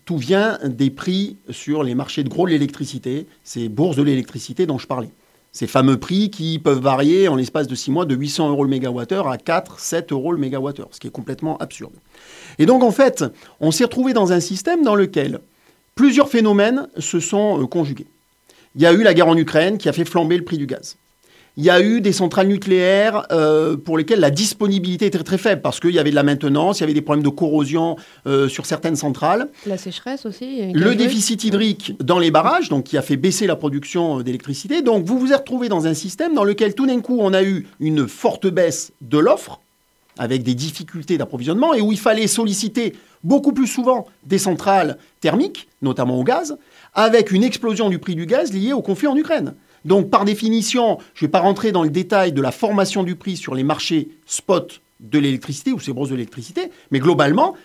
tout 0.05 0.17
vient 0.17 0.57
des 0.63 0.89
prix 0.89 1.37
sur 1.49 1.83
les 1.83 1.93
marchés 1.93 2.23
de 2.23 2.29
gros 2.29 2.45
de 2.45 2.51
l'électricité, 2.51 3.27
ces 3.43 3.69
bourses 3.69 3.95
de 3.95 4.03
l'électricité 4.03 4.65
dont 4.65 4.77
je 4.77 4.87
parlais. 4.87 5.11
Ces 5.51 5.67
fameux 5.67 5.97
prix 5.97 6.29
qui 6.29 6.59
peuvent 6.59 6.79
varier 6.81 7.27
en 7.27 7.35
l'espace 7.35 7.67
de 7.67 7.75
6 7.75 7.91
mois 7.91 8.05
de 8.05 8.15
800 8.15 8.49
euros 8.49 8.63
le 8.63 8.69
mégawattheure 8.69 9.27
à 9.27 9.37
4, 9.37 9.79
7 9.79 10.11
euros 10.11 10.31
le 10.31 10.39
mégawattheure, 10.39 10.89
ce 10.91 10.99
qui 10.99 11.07
est 11.07 11.11
complètement 11.11 11.57
absurde. 11.57 11.93
Et 12.59 12.65
donc 12.65 12.83
en 12.83 12.91
fait, 12.91 13.23
on 13.59 13.71
s'est 13.71 13.83
retrouvé 13.83 14.13
dans 14.13 14.31
un 14.31 14.39
système 14.39 14.83
dans 14.83 14.95
lequel 14.95 15.39
plusieurs 15.95 16.29
phénomènes 16.29 16.87
se 16.97 17.19
sont 17.19 17.61
euh, 17.61 17.67
conjugués. 17.67 18.07
Il 18.75 18.81
y 18.81 18.85
a 18.85 18.93
eu 18.93 19.03
la 19.03 19.13
guerre 19.13 19.27
en 19.27 19.37
Ukraine 19.37 19.77
qui 19.77 19.89
a 19.89 19.93
fait 19.93 20.05
flamber 20.05 20.37
le 20.37 20.43
prix 20.43 20.57
du 20.57 20.67
gaz. 20.67 20.97
Il 21.59 21.65
y 21.65 21.71
a 21.71 21.81
eu 21.81 22.01
des 22.01 22.11
centrales 22.11 22.47
nucléaires 22.47 23.25
euh, 23.31 23.77
pour 23.77 23.97
lesquelles 23.97 24.19
la 24.19 24.29
disponibilité 24.29 25.07
était 25.07 25.17
très 25.23 25.39
faible 25.39 25.63
parce 25.63 25.79
qu'il 25.79 25.89
y 25.89 25.97
avait 25.97 26.11
de 26.11 26.15
la 26.15 26.21
maintenance, 26.21 26.77
il 26.77 26.81
y 26.81 26.83
avait 26.83 26.93
des 26.93 27.01
problèmes 27.01 27.23
de 27.23 27.29
corrosion 27.29 27.95
euh, 28.27 28.47
sur 28.47 28.67
certaines 28.67 28.95
centrales. 28.95 29.49
La 29.65 29.77
sécheresse 29.77 30.27
aussi. 30.27 30.71
Le 30.71 30.93
déficit 30.93 31.43
hydrique 31.43 31.95
dans 31.99 32.19
les 32.19 32.29
barrages, 32.29 32.69
donc 32.69 32.83
qui 32.83 32.95
a 32.95 33.01
fait 33.01 33.17
baisser 33.17 33.47
la 33.47 33.55
production 33.55 34.19
euh, 34.19 34.23
d'électricité. 34.23 34.83
Donc 34.83 35.05
vous 35.05 35.17
vous 35.17 35.31
êtes 35.31 35.39
retrouvé 35.39 35.67
dans 35.67 35.87
un 35.87 35.95
système 35.95 36.35
dans 36.35 36.43
lequel 36.43 36.75
tout 36.75 36.85
d'un 36.85 37.01
coup 37.01 37.17
on 37.19 37.33
a 37.33 37.41
eu 37.41 37.65
une 37.79 38.07
forte 38.07 38.45
baisse 38.45 38.91
de 39.01 39.17
l'offre 39.17 39.59
avec 40.19 40.43
des 40.43 40.53
difficultés 40.53 41.17
d'approvisionnement 41.17 41.73
et 41.73 41.81
où 41.81 41.91
il 41.91 41.99
fallait 41.99 42.27
solliciter 42.27 42.93
beaucoup 43.23 43.51
plus 43.51 43.67
souvent 43.67 44.05
des 44.27 44.37
centrales 44.37 44.99
thermiques, 45.21 45.67
notamment 45.81 46.19
au 46.19 46.23
gaz, 46.23 46.57
avec 46.93 47.31
une 47.31 47.43
explosion 47.43 47.89
du 47.89 47.97
prix 47.97 48.13
du 48.13 48.27
gaz 48.27 48.53
liée 48.53 48.73
au 48.73 48.83
conflit 48.83 49.07
en 49.07 49.15
Ukraine. 49.15 49.55
Donc 49.87 50.09
par 50.09 50.25
définition, 50.25 50.97
je 51.13 51.23
ne 51.23 51.27
vais 51.27 51.31
pas 51.31 51.39
rentrer 51.39 51.71
dans 51.71 51.81
le 51.81 51.89
détail 51.89 52.33
de 52.33 52.41
la 52.41 52.51
formation 52.51 53.03
du 53.03 53.15
prix 53.15 53.37
sur 53.37 53.55
les 53.55 53.63
marchés 53.63 54.09
spot 54.25 54.81
de 54.99 55.17
l'électricité 55.17 55.71
ou 55.71 55.79
ces 55.79 55.93
bourses 55.93 56.09
de 56.09 56.15
l'électricité, 56.15 56.71
mais 56.91 56.99
globalement, 56.99 57.55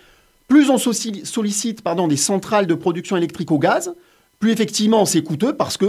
plus 0.47 0.71
on 0.71 0.79
sollicite 0.79 1.83
des 2.09 2.17
centrales 2.17 2.69
de 2.69 2.75
production 2.75 3.17
électrique 3.17 3.51
au 3.51 3.59
gaz, 3.59 3.95
plus 4.39 4.53
effectivement 4.53 5.05
c'est 5.05 5.25
coûteux 5.25 5.55
parce 5.55 5.77
que 5.77 5.87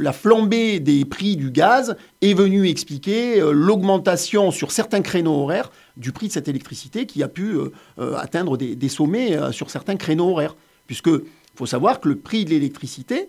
la 0.00 0.14
flambée 0.14 0.80
des 0.80 1.04
prix 1.04 1.36
du 1.36 1.50
gaz 1.50 1.96
est 2.22 2.32
venue 2.32 2.66
expliquer 2.66 3.40
euh, 3.40 3.52
l'augmentation 3.52 4.50
sur 4.50 4.72
certains 4.72 5.02
créneaux 5.02 5.42
horaires 5.42 5.70
du 5.98 6.12
prix 6.12 6.28
de 6.28 6.32
cette 6.32 6.48
électricité 6.48 7.04
qui 7.04 7.22
a 7.22 7.28
pu 7.28 7.56
euh, 7.56 7.72
euh, 7.98 8.16
atteindre 8.16 8.56
des, 8.56 8.88
sommets 8.88 9.38
sur 9.52 9.68
certains 9.68 9.96
créneaux 9.96 10.30
horaires. 10.30 10.56
Puisque 10.86 11.10
faut 11.54 11.66
savoir 11.66 12.00
que 12.00 12.08
le 12.08 12.16
prix 12.16 12.44
de 12.44 12.50
l'électricité, 12.50 13.28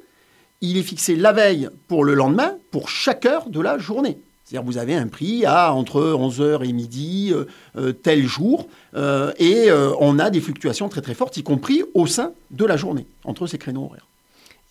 il 0.65 0.77
est 0.77 0.83
fixé 0.83 1.15
la 1.15 1.31
veille 1.31 1.69
pour 1.87 2.03
le 2.03 2.13
lendemain 2.13 2.53
pour 2.71 2.89
chaque 2.89 3.25
heure 3.25 3.49
de 3.49 3.59
la 3.61 3.77
journée. 3.77 4.17
C'est-à-dire 4.45 4.65
vous 4.65 4.77
avez 4.77 4.93
un 4.93 5.07
prix 5.07 5.43
à 5.45 5.73
entre 5.73 6.01
11h 6.01 6.63
et 6.67 6.71
midi, 6.71 7.31
euh, 7.33 7.45
euh, 7.77 7.93
tel 7.93 8.25
jour, 8.27 8.67
euh, 8.95 9.31
et 9.39 9.71
euh, 9.71 9.91
on 9.99 10.19
a 10.19 10.29
des 10.29 10.39
fluctuations 10.39 10.87
très 10.87 11.01
très 11.01 11.15
fortes, 11.15 11.35
y 11.37 11.43
compris 11.43 11.83
au 11.95 12.05
sein 12.05 12.31
de 12.51 12.63
la 12.63 12.77
journée, 12.77 13.07
entre 13.23 13.47
ces 13.47 13.57
créneaux 13.57 13.85
horaires. 13.85 14.05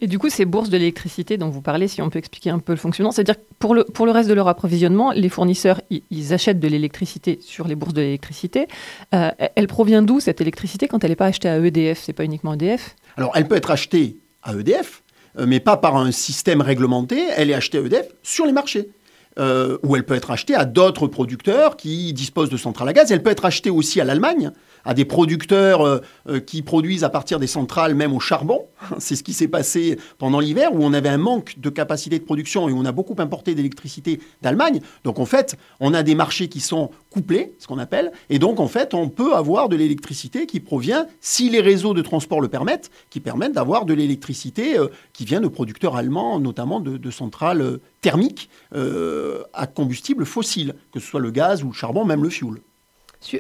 Et 0.01 0.07
du 0.07 0.19
coup, 0.19 0.29
ces 0.29 0.45
bourses 0.45 0.71
de 0.71 0.77
l'électricité 0.77 1.39
dont 1.39 1.49
vous 1.49 1.61
parlez, 1.61 1.89
si 1.89 2.03
on 2.03 2.11
peut 2.11 2.19
expliquer 2.19 2.51
un 2.51 2.59
peu 2.59 2.73
le 2.73 2.79
fonctionnement, 2.79 3.11
c'est-à-dire 3.11 3.37
pour 3.59 3.75
le, 3.75 3.85
pour 3.85 4.07
le 4.07 4.13
reste 4.13 4.29
de 4.29 4.35
leur 4.35 4.47
approvisionnement, 4.47 5.13
les 5.13 5.29
fournisseurs, 5.29 5.81
ils, 5.91 6.03
ils 6.11 6.33
achètent 6.33 6.61
de 6.61 6.69
l'électricité 6.69 7.39
sur 7.41 7.67
les 7.67 7.75
bourses 7.75 7.95
de 7.95 8.01
l'électricité. 8.01 8.69
Elle 9.11 9.67
provient 9.67 10.03
d'où 10.03 10.21
cette 10.21 10.41
électricité 10.41 10.89
quand 10.89 11.03
elle 11.05 11.11
n'est 11.11 11.17
pas 11.17 11.27
achetée 11.27 11.49
à 11.49 11.59
EDF 11.59 12.03
C'est 12.03 12.13
pas 12.13 12.25
uniquement 12.25 12.55
EDF 12.55 12.97
Alors 13.17 13.33
elle 13.35 13.49
peut 13.49 13.57
être 13.57 13.71
achetée 13.71 14.17
à 14.43 14.53
EDF, 14.55 15.04
mais 15.39 15.61
pas 15.61 15.77
par 15.77 15.97
un 15.97 16.13
système 16.13 16.61
réglementé, 16.61 17.25
elle 17.37 17.51
est 17.51 17.55
achetée 17.55 17.79
à 17.79 17.81
EDF 17.81 18.07
sur 18.23 18.47
les 18.47 18.53
marchés. 18.53 18.91
Euh, 19.37 19.79
ou 19.83 19.97
elle 19.97 20.05
peut 20.05 20.15
être 20.15 20.31
achetée 20.31 20.55
à 20.55 20.65
d'autres 20.65 21.09
producteurs 21.09 21.77
qui 21.77 22.13
disposent 22.13 22.51
de 22.51 22.57
centrales 22.57 22.89
à 22.89 22.93
gaz. 22.93 23.11
Elle 23.11 23.23
peut 23.23 23.31
être 23.31 23.45
achetée 23.45 23.71
aussi 23.71 24.01
à 24.01 24.05
l'Allemagne, 24.05 24.53
à 24.85 24.95
des 24.95 25.05
producteurs 25.05 25.83
euh, 25.83 25.99
euh, 26.29 26.41
qui 26.41 26.63
produisent 26.63 27.05
à 27.05 27.09
partir 27.09 27.39
des 27.39 27.47
centrales 27.47 27.95
même 27.95 28.13
au 28.13 28.21
charbon. 28.21 28.67
C'est 28.99 29.17
ce 29.17 29.23
qui 29.23 29.33
s'est 29.33 29.49
passé 29.49 29.99
pendant 30.19 30.41
l'hiver 30.41 30.75
où 30.75 30.79
on 30.83 30.93
avait 30.93 31.09
un 31.09 31.19
manque 31.19 31.59
de 31.59 31.71
capacité 31.71 32.19
de 32.19 32.25
production 32.25 32.69
et 32.69 32.73
on 32.73 32.85
a 32.85 32.93
beaucoup 32.93 33.17
importé 33.19 33.55
d'électricité 33.55 34.21
d'Allemagne. 34.43 34.81
Donc 35.05 35.19
en 35.19 35.27
fait, 35.27 35.57
on 35.81 35.95
a 35.95 36.03
des 36.03 36.15
marchés 36.15 36.49
qui 36.49 36.61
sont 36.61 36.91
couplés, 37.11 37.55
ce 37.59 37.67
qu'on 37.67 37.79
appelle, 37.79 38.13
et 38.31 38.39
donc 38.39 38.61
en 38.61 38.69
fait, 38.69 38.95
on 38.95 39.09
peut 39.09 39.35
avoir 39.35 39.69
de 39.69 39.77
l'électricité 39.77 40.47
qui 40.47 40.61
provient, 40.61 41.07
si 41.21 41.49
les 41.49 41.61
réseaux 41.61 41.95
de 41.95 42.03
transport 42.03 42.41
le 42.41 42.49
permettent, 42.49 42.91
qui 43.11 43.21
permettent 43.21 43.53
d'avoir 43.53 43.85
de 43.85 43.95
l'électricité 43.95 44.79
euh, 44.79 44.89
qui 45.13 45.25
vient 45.25 45.41
de 45.41 45.49
producteurs 45.49 45.97
allemands, 45.97 46.41
notamment 46.41 46.81
de, 46.81 47.11
centrales 47.11 47.79
thermiques 48.01 48.49
à 48.73 49.67
combustible 49.67 50.25
fossile, 50.25 50.75
que 50.93 50.99
ce 50.99 51.07
soit 51.07 51.21
le 51.21 51.31
gaz 51.31 51.63
ou 51.63 51.69
le 51.69 51.73
charbon, 51.73 52.05
même 52.05 52.23
le 52.23 52.31
fioul. 52.31 52.61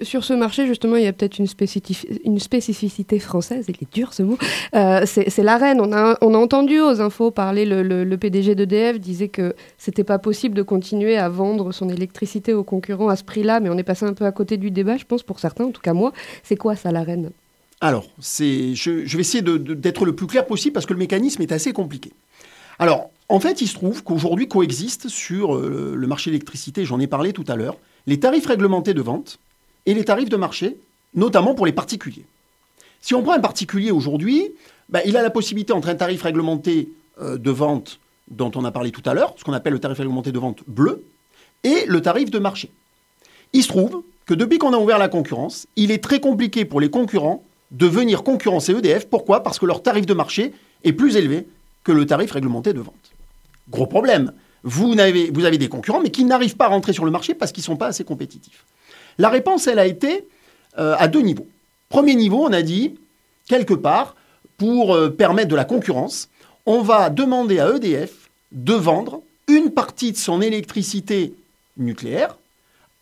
Sur, 0.02 0.24
ce 0.24 0.32
marché, 0.32 0.66
justement, 0.66 0.96
il 0.96 1.04
y 1.04 1.06
a 1.06 1.12
peut-être 1.12 1.38
une, 1.38 1.46
spécifi- 1.46 2.06
une 2.24 2.38
spécificité 2.38 3.18
française, 3.18 3.66
il 3.68 3.74
est 3.74 3.94
dur 3.94 4.12
ce 4.14 4.22
mot, 4.22 4.38
Euh, 4.74 5.04
c'est 5.06 5.42
l'arène. 5.42 5.80
On 5.80 5.92
a, 5.92 6.16
entendu 6.20 6.80
aux 6.80 7.00
infos 7.00 7.30
parler, 7.30 7.64
le, 7.66 8.16
PDG 8.16 8.54
d'EDF 8.54 8.98
disait 8.98 9.28
que 9.28 9.54
c'était 9.78 10.04
pas 10.04 10.18
possible 10.18 10.54
de 10.54 10.62
continuer 10.62 11.16
à 11.16 11.28
vendre 11.28 11.72
son 11.72 11.88
électricité 11.88 12.54
aux 12.54 12.64
concurrents 12.64 13.08
à 13.08 13.16
ce 13.16 13.24
prix-là, 13.24 13.60
mais 13.60 13.68
on 13.68 13.76
est 13.76 13.82
passé 13.84 14.06
un 14.06 14.14
peu 14.14 14.24
à 14.24 14.32
côté 14.32 14.56
du 14.56 14.70
débat, 14.70 14.96
je 14.96 15.04
pense, 15.04 15.22
pour 15.22 15.38
certains, 15.38 15.64
en 15.64 15.70
tout 15.70 15.82
cas 15.82 15.92
moi. 15.92 16.12
C'est 16.42 16.56
quoi 16.56 16.76
ça, 16.76 16.90
l'arène 16.90 17.30
Alors, 17.80 18.06
je, 18.18 18.74
je 18.74 19.16
vais 19.16 19.20
essayer 19.20 19.42
d'être 19.42 20.06
le 20.06 20.14
plus 20.14 20.26
clair 20.26 20.46
possible 20.46 20.72
parce 20.72 20.86
que 20.86 20.94
le 20.94 20.98
mécanisme 20.98 21.42
est 21.42 21.52
assez 21.52 21.72
compliqué. 21.72 22.10
Alors, 22.78 23.10
en 23.28 23.40
fait, 23.40 23.60
il 23.62 23.68
se 23.68 23.74
trouve 23.74 24.02
qu'aujourd'hui 24.02 24.48
coexistent 24.48 25.08
sur 25.08 25.54
euh, 25.56 25.94
le 25.96 26.06
marché 26.06 26.30
de 26.30 26.34
l'électricité, 26.34 26.84
j'en 26.84 27.00
ai 27.00 27.06
parlé 27.06 27.32
tout 27.32 27.44
à 27.48 27.56
l'heure, 27.56 27.76
les 28.06 28.18
tarifs 28.20 28.46
réglementés 28.46 28.94
de 28.94 29.02
vente 29.02 29.38
et 29.86 29.94
les 29.94 30.04
tarifs 30.04 30.28
de 30.28 30.36
marché, 30.36 30.76
notamment 31.14 31.54
pour 31.54 31.66
les 31.66 31.72
particuliers. 31.72 32.24
Si 33.00 33.14
on 33.14 33.22
prend 33.22 33.32
un 33.32 33.40
particulier 33.40 33.90
aujourd'hui, 33.90 34.52
bah, 34.88 35.00
il 35.04 35.16
a 35.16 35.22
la 35.22 35.30
possibilité 35.30 35.72
entre 35.72 35.88
un 35.88 35.94
tarif 35.94 36.22
réglementé 36.22 36.88
euh, 37.20 37.36
de 37.36 37.50
vente 37.50 38.00
dont 38.30 38.50
on 38.54 38.64
a 38.64 38.70
parlé 38.70 38.90
tout 38.90 39.02
à 39.04 39.14
l'heure, 39.14 39.34
ce 39.36 39.44
qu'on 39.44 39.52
appelle 39.52 39.74
le 39.74 39.78
tarif 39.78 39.98
réglementé 39.98 40.32
de 40.32 40.38
vente 40.38 40.62
bleu, 40.66 41.04
et 41.62 41.84
le 41.86 42.00
tarif 42.00 42.30
de 42.30 42.38
marché. 42.38 42.70
Il 43.52 43.62
se 43.62 43.68
trouve 43.68 44.02
que 44.26 44.34
depuis 44.34 44.58
qu'on 44.58 44.72
a 44.72 44.78
ouvert 44.78 44.98
la 44.98 45.08
concurrence, 45.08 45.66
il 45.76 45.90
est 45.90 46.02
très 46.02 46.20
compliqué 46.20 46.64
pour 46.64 46.80
les 46.80 46.90
concurrents 46.90 47.44
de 47.70 47.86
venir 47.86 48.22
concurrencer 48.22 48.72
EDF. 48.72 49.06
Pourquoi? 49.06 49.42
Parce 49.42 49.58
que 49.58 49.66
leur 49.66 49.82
tarif 49.82 50.06
de 50.06 50.14
marché 50.14 50.52
est 50.84 50.92
plus 50.92 51.16
élevé 51.16 51.46
que 51.82 51.92
le 51.92 52.06
tarif 52.06 52.32
réglementé 52.32 52.72
de 52.72 52.80
vente. 52.80 53.12
Gros 53.68 53.86
problème. 53.86 54.32
Vous 54.62 54.98
avez 54.98 55.58
des 55.58 55.68
concurrents, 55.68 56.00
mais 56.00 56.10
qui 56.10 56.24
n'arrivent 56.24 56.56
pas 56.56 56.66
à 56.66 56.68
rentrer 56.68 56.94
sur 56.94 57.04
le 57.04 57.10
marché 57.10 57.34
parce 57.34 57.52
qu'ils 57.52 57.60
ne 57.60 57.66
sont 57.66 57.76
pas 57.76 57.88
assez 57.88 58.04
compétitifs. 58.04 58.64
La 59.18 59.28
réponse, 59.28 59.66
elle 59.66 59.78
a 59.78 59.86
été 59.86 60.26
euh, 60.78 60.94
à 60.98 61.08
deux 61.08 61.20
niveaux. 61.20 61.46
Premier 61.88 62.14
niveau, 62.14 62.44
on 62.44 62.52
a 62.52 62.62
dit, 62.62 62.94
quelque 63.48 63.74
part, 63.74 64.16
pour 64.56 64.94
euh, 64.94 65.10
permettre 65.10 65.48
de 65.48 65.56
la 65.56 65.64
concurrence, 65.64 66.28
on 66.66 66.82
va 66.82 67.10
demander 67.10 67.60
à 67.60 67.70
EDF 67.74 68.30
de 68.52 68.74
vendre 68.74 69.22
une 69.48 69.70
partie 69.70 70.12
de 70.12 70.16
son 70.16 70.40
électricité 70.40 71.34
nucléaire 71.76 72.36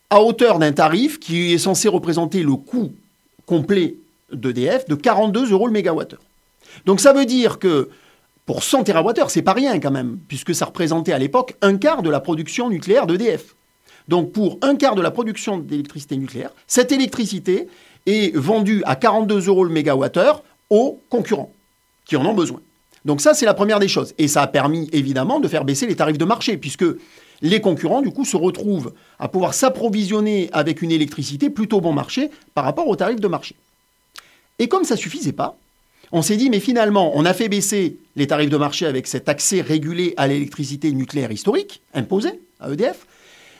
à 0.09 0.21
hauteur 0.21 0.59
d'un 0.59 0.73
tarif 0.73 1.19
qui 1.19 1.53
est 1.53 1.57
censé 1.57 1.87
représenter 1.87 2.43
le 2.43 2.55
coût 2.55 2.91
complet 3.45 3.95
d'EDF 4.31 4.87
de 4.87 4.95
42 4.95 5.51
euros 5.51 5.67
le 5.67 5.73
mégawattheure. 5.73 6.21
Donc 6.85 6.99
ça 6.99 7.13
veut 7.13 7.25
dire 7.25 7.59
que 7.59 7.89
pour 8.45 8.63
100 8.63 8.83
TWh, 8.83 9.29
c'est 9.29 9.41
pas 9.41 9.53
rien 9.53 9.79
quand 9.79 9.91
même, 9.91 10.17
puisque 10.27 10.53
ça 10.53 10.65
représentait 10.65 11.13
à 11.13 11.17
l'époque 11.17 11.55
un 11.61 11.77
quart 11.77 12.01
de 12.01 12.09
la 12.09 12.19
production 12.19 12.69
nucléaire 12.69 13.07
d'EDF. 13.07 13.55
Donc 14.07 14.31
pour 14.31 14.57
un 14.61 14.75
quart 14.75 14.95
de 14.95 15.01
la 15.01 15.11
production 15.11 15.57
d'électricité 15.57 16.17
nucléaire, 16.17 16.51
cette 16.67 16.91
électricité 16.91 17.67
est 18.05 18.35
vendue 18.35 18.81
à 18.85 18.95
42 18.95 19.47
euros 19.47 19.63
le 19.63 19.69
mégawattheure 19.69 20.43
aux 20.69 20.99
concurrents 21.09 21.51
qui 22.05 22.15
en 22.15 22.25
ont 22.25 22.33
besoin. 22.33 22.59
Donc 23.05 23.21
ça, 23.21 23.33
c'est 23.33 23.45
la 23.45 23.53
première 23.53 23.79
des 23.79 23.87
choses. 23.87 24.13
Et 24.17 24.27
ça 24.27 24.41
a 24.41 24.47
permis 24.47 24.89
évidemment 24.93 25.39
de 25.39 25.47
faire 25.47 25.65
baisser 25.65 25.87
les 25.87 25.95
tarifs 25.95 26.17
de 26.17 26.25
marché, 26.25 26.57
puisque 26.57 26.85
les 27.41 27.59
concurrents, 27.59 28.01
du 28.01 28.11
coup, 28.11 28.25
se 28.25 28.37
retrouvent 28.37 28.93
à 29.19 29.27
pouvoir 29.27 29.53
s'approvisionner 29.53 30.49
avec 30.53 30.81
une 30.81 30.91
électricité 30.91 31.49
plutôt 31.49 31.81
bon 31.81 31.91
marché 31.91 32.29
par 32.53 32.63
rapport 32.63 32.87
aux 32.87 32.95
tarifs 32.95 33.19
de 33.19 33.27
marché. 33.27 33.55
Et 34.59 34.67
comme 34.67 34.85
ça 34.85 34.95
ne 34.95 34.99
suffisait 34.99 35.33
pas, 35.33 35.57
on 36.11 36.21
s'est 36.21 36.37
dit, 36.37 36.49
mais 36.49 36.59
finalement, 36.59 37.11
on 37.15 37.25
a 37.25 37.33
fait 37.33 37.49
baisser 37.49 37.97
les 38.15 38.27
tarifs 38.27 38.49
de 38.49 38.57
marché 38.57 38.85
avec 38.85 39.07
cet 39.07 39.27
accès 39.27 39.61
régulé 39.61 40.13
à 40.15 40.27
l'électricité 40.27 40.91
nucléaire 40.91 41.31
historique, 41.31 41.81
imposé 41.93 42.39
à 42.59 42.71
EDF. 42.71 43.07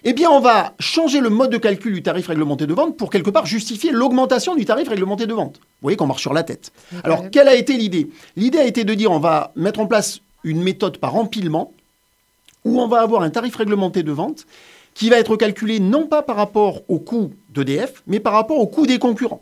Eh 0.05 0.12
bien, 0.12 0.29
on 0.29 0.41
va 0.41 0.74
changer 0.79 1.22
le 1.22 1.29
mode 1.29 1.50
de 1.50 1.57
calcul 1.57 1.93
du 1.93 2.03
tarif 2.03 2.27
réglementé 2.27 2.67
de 2.67 2.74
vente 2.74 2.98
pour 2.98 3.10
quelque 3.10 3.29
part 3.29 3.45
justifier 3.45 3.91
l'augmentation 3.91 4.53
du 4.53 4.65
tarif 4.65 4.89
réglementé 4.89 5.27
de 5.27 5.33
vente. 5.33 5.55
Vous 5.55 5.83
voyez 5.83 5.95
qu'on 5.95 6.07
marche 6.07 6.22
sur 6.22 6.33
la 6.33 6.43
tête. 6.43 6.74
Alors, 7.05 7.29
quelle 7.31 7.48
a 7.48 7.55
été 7.55 7.77
l'idée? 7.77 8.10
L'idée 8.36 8.57
a 8.57 8.65
été 8.65 8.83
de 8.83 8.93
dire, 8.93 9.12
on 9.12 9.19
va 9.19 9.53
mettre 9.55 9.79
en 9.79 9.88
place 9.88 10.19
une 10.43 10.62
méthode 10.62 10.98
par 10.98 11.15
empilement 11.15 11.72
où 12.65 12.81
on 12.81 12.88
va 12.88 13.00
avoir 13.01 13.22
un 13.22 13.29
tarif 13.29 13.55
réglementé 13.55 14.03
de 14.03 14.12
vente 14.12 14.45
qui 14.93 15.10
va 15.10 15.17
être 15.19 15.38
calculé 15.38 15.79
non 15.79 16.05
pas 16.05 16.22
par 16.22 16.36
rapport 16.36 16.81
au 16.89 17.00
coût 17.00 17.31
d'EDF, 17.50 18.03
mais 18.05 18.19
par 18.19 18.33
rapport 18.33 18.60
au 18.60 18.67
coût 18.67 18.86
des 18.86 19.00
concurrents. 19.00 19.41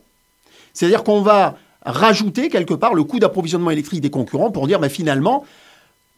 C'est-à-dire 0.74 1.04
qu'on 1.04 1.22
va 1.22 1.58
rajouter 1.84 2.50
quelque 2.50 2.76
part 2.76 2.94
le 2.94 3.04
coût 3.04 3.18
d'approvisionnement 3.18 3.72
électrique 3.72 4.02
des 4.02 4.12
concurrents 4.12 4.52
pour 4.52 4.68
dire 4.68 4.80
ben, 4.80 4.90
finalement, 4.90 5.44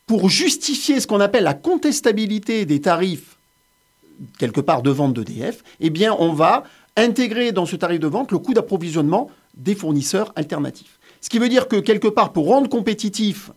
pour 0.06 0.30
justifier 0.30 1.00
ce 1.00 1.08
qu'on 1.08 1.22
appelle 1.22 1.46
la 1.46 1.54
contestabilité 1.54 2.66
des 2.66 2.82
tarifs 2.82 3.38
quelque 4.38 4.62
part 4.62 4.82
de 4.82 4.92
vente 4.92 5.14
d'EDF, 5.14 5.64
eh 5.80 5.90
bien 5.90 6.16
on 6.20 6.34
va 6.34 6.64
intégrer 6.96 7.52
dans 7.52 7.66
ce 7.66 7.76
tarif 7.76 8.00
de 8.00 8.08
vente 8.08 8.32
le 8.32 8.40
coût 8.40 8.54
d'approvisionnement 8.54 9.30
des 9.56 9.76
fournisseurs 9.76 10.32
alternatifs. 10.36 11.00
Ce 11.22 11.30
qui 11.30 11.40
veut 11.40 11.50
dire 11.50 11.68
que 11.68 11.78
quelque 11.78 12.08
part, 12.08 12.34
pour 12.34 12.48
rendre 12.48 12.70
compétitif 12.70 13.52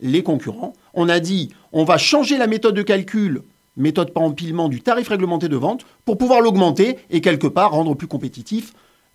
les 0.00 0.22
concurrents. 0.22 0.72
On 0.94 1.08
a 1.08 1.20
dit, 1.20 1.50
on 1.72 1.84
va 1.84 1.98
changer 1.98 2.38
la 2.38 2.46
méthode 2.46 2.74
de 2.74 2.82
calcul, 2.82 3.42
méthode 3.76 4.12
par 4.12 4.22
empilement 4.22 4.68
du 4.68 4.80
tarif 4.80 5.08
réglementé 5.08 5.48
de 5.48 5.56
vente, 5.56 5.84
pour 6.04 6.18
pouvoir 6.18 6.40
l'augmenter 6.40 6.98
et 7.10 7.20
quelque 7.20 7.46
part 7.46 7.72
rendre 7.72 7.94
plus 7.94 8.06
compétitif 8.06 8.72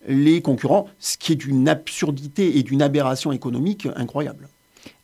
les 0.08 0.41
concurrents, 0.41 0.88
ce 1.00 1.17
qui 1.17 1.32
est 1.32 1.36
d'une 1.36 1.70
absurdité 1.70 2.58
et 2.58 2.63
d'une 2.63 2.82
aberration 2.82 3.32
économique 3.32 3.88
incroyable. 3.96 4.50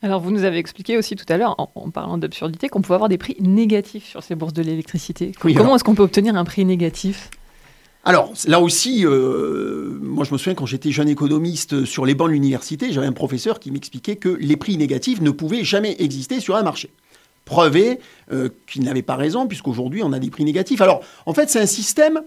Alors, 0.02 0.22
vous 0.22 0.32
nous 0.32 0.44
avez 0.44 0.58
expliqué 0.58 0.98
aussi 0.98 1.16
tout 1.16 1.26
à 1.30 1.38
l'heure, 1.38 1.56
en, 1.58 1.72
en 1.76 1.90
parlant 1.90 2.18
d'absurdité, 2.18 2.70
qu'on 2.70 2.82
pouvait 2.82 2.96
avoir 2.96 3.10
des 3.10 3.18
prix 3.18 3.36
négatifs 3.40 4.06
sur 4.06 4.24
ces 4.24 4.36
bourses 4.36 4.54
de 4.54 4.62
l'électricité. 4.62 5.32
Oui, 5.44 5.54
Comment 5.54 5.76
est-ce 5.76 5.84
qu'on 5.84 5.96
peut 5.96 6.04
obtenir 6.04 6.36
un 6.36 6.46
prix 6.46 6.66
négatif? 6.66 7.30
Alors, 8.06 8.32
là 8.48 8.62
aussi, 8.62 9.06
euh, 9.06 10.00
moi 10.02 10.24
je 10.24 10.32
me 10.32 10.38
souviens 10.38 10.56
quand 10.56 10.66
j'étais 10.66 10.90
jeune 10.92 11.10
économiste 11.10 11.84
sur 11.84 12.06
les 12.06 12.16
bancs 12.16 12.30
de 12.30 12.34
l'université, 12.34 12.94
j'avais 12.94 13.08
un 13.08 13.12
professeur 13.12 13.60
qui 13.60 13.72
m'expliquait 13.72 14.16
que 14.16 14.30
les 14.30 14.56
prix 14.56 14.78
négatifs 14.78 15.20
ne 15.20 15.32
pouvaient 15.32 15.66
jamais 15.66 15.98
exister 16.00 16.40
sur 16.40 16.56
un 16.56 16.64
marché. 16.64 16.92
Preuve 17.44 17.76
est 17.76 18.00
euh, 18.32 18.50
qu'il 18.68 18.84
n'avait 18.84 19.02
pas 19.02 19.18
raison, 19.18 19.48
puisqu'aujourd'hui 19.48 20.02
on 20.02 20.14
a 20.14 20.20
des 20.20 20.30
prix 20.30 20.46
négatifs. 20.46 20.80
Alors, 20.80 21.02
en 21.26 21.34
fait, 21.34 21.50
c'est 21.50 21.60
un 21.60 21.66
système, 21.66 22.22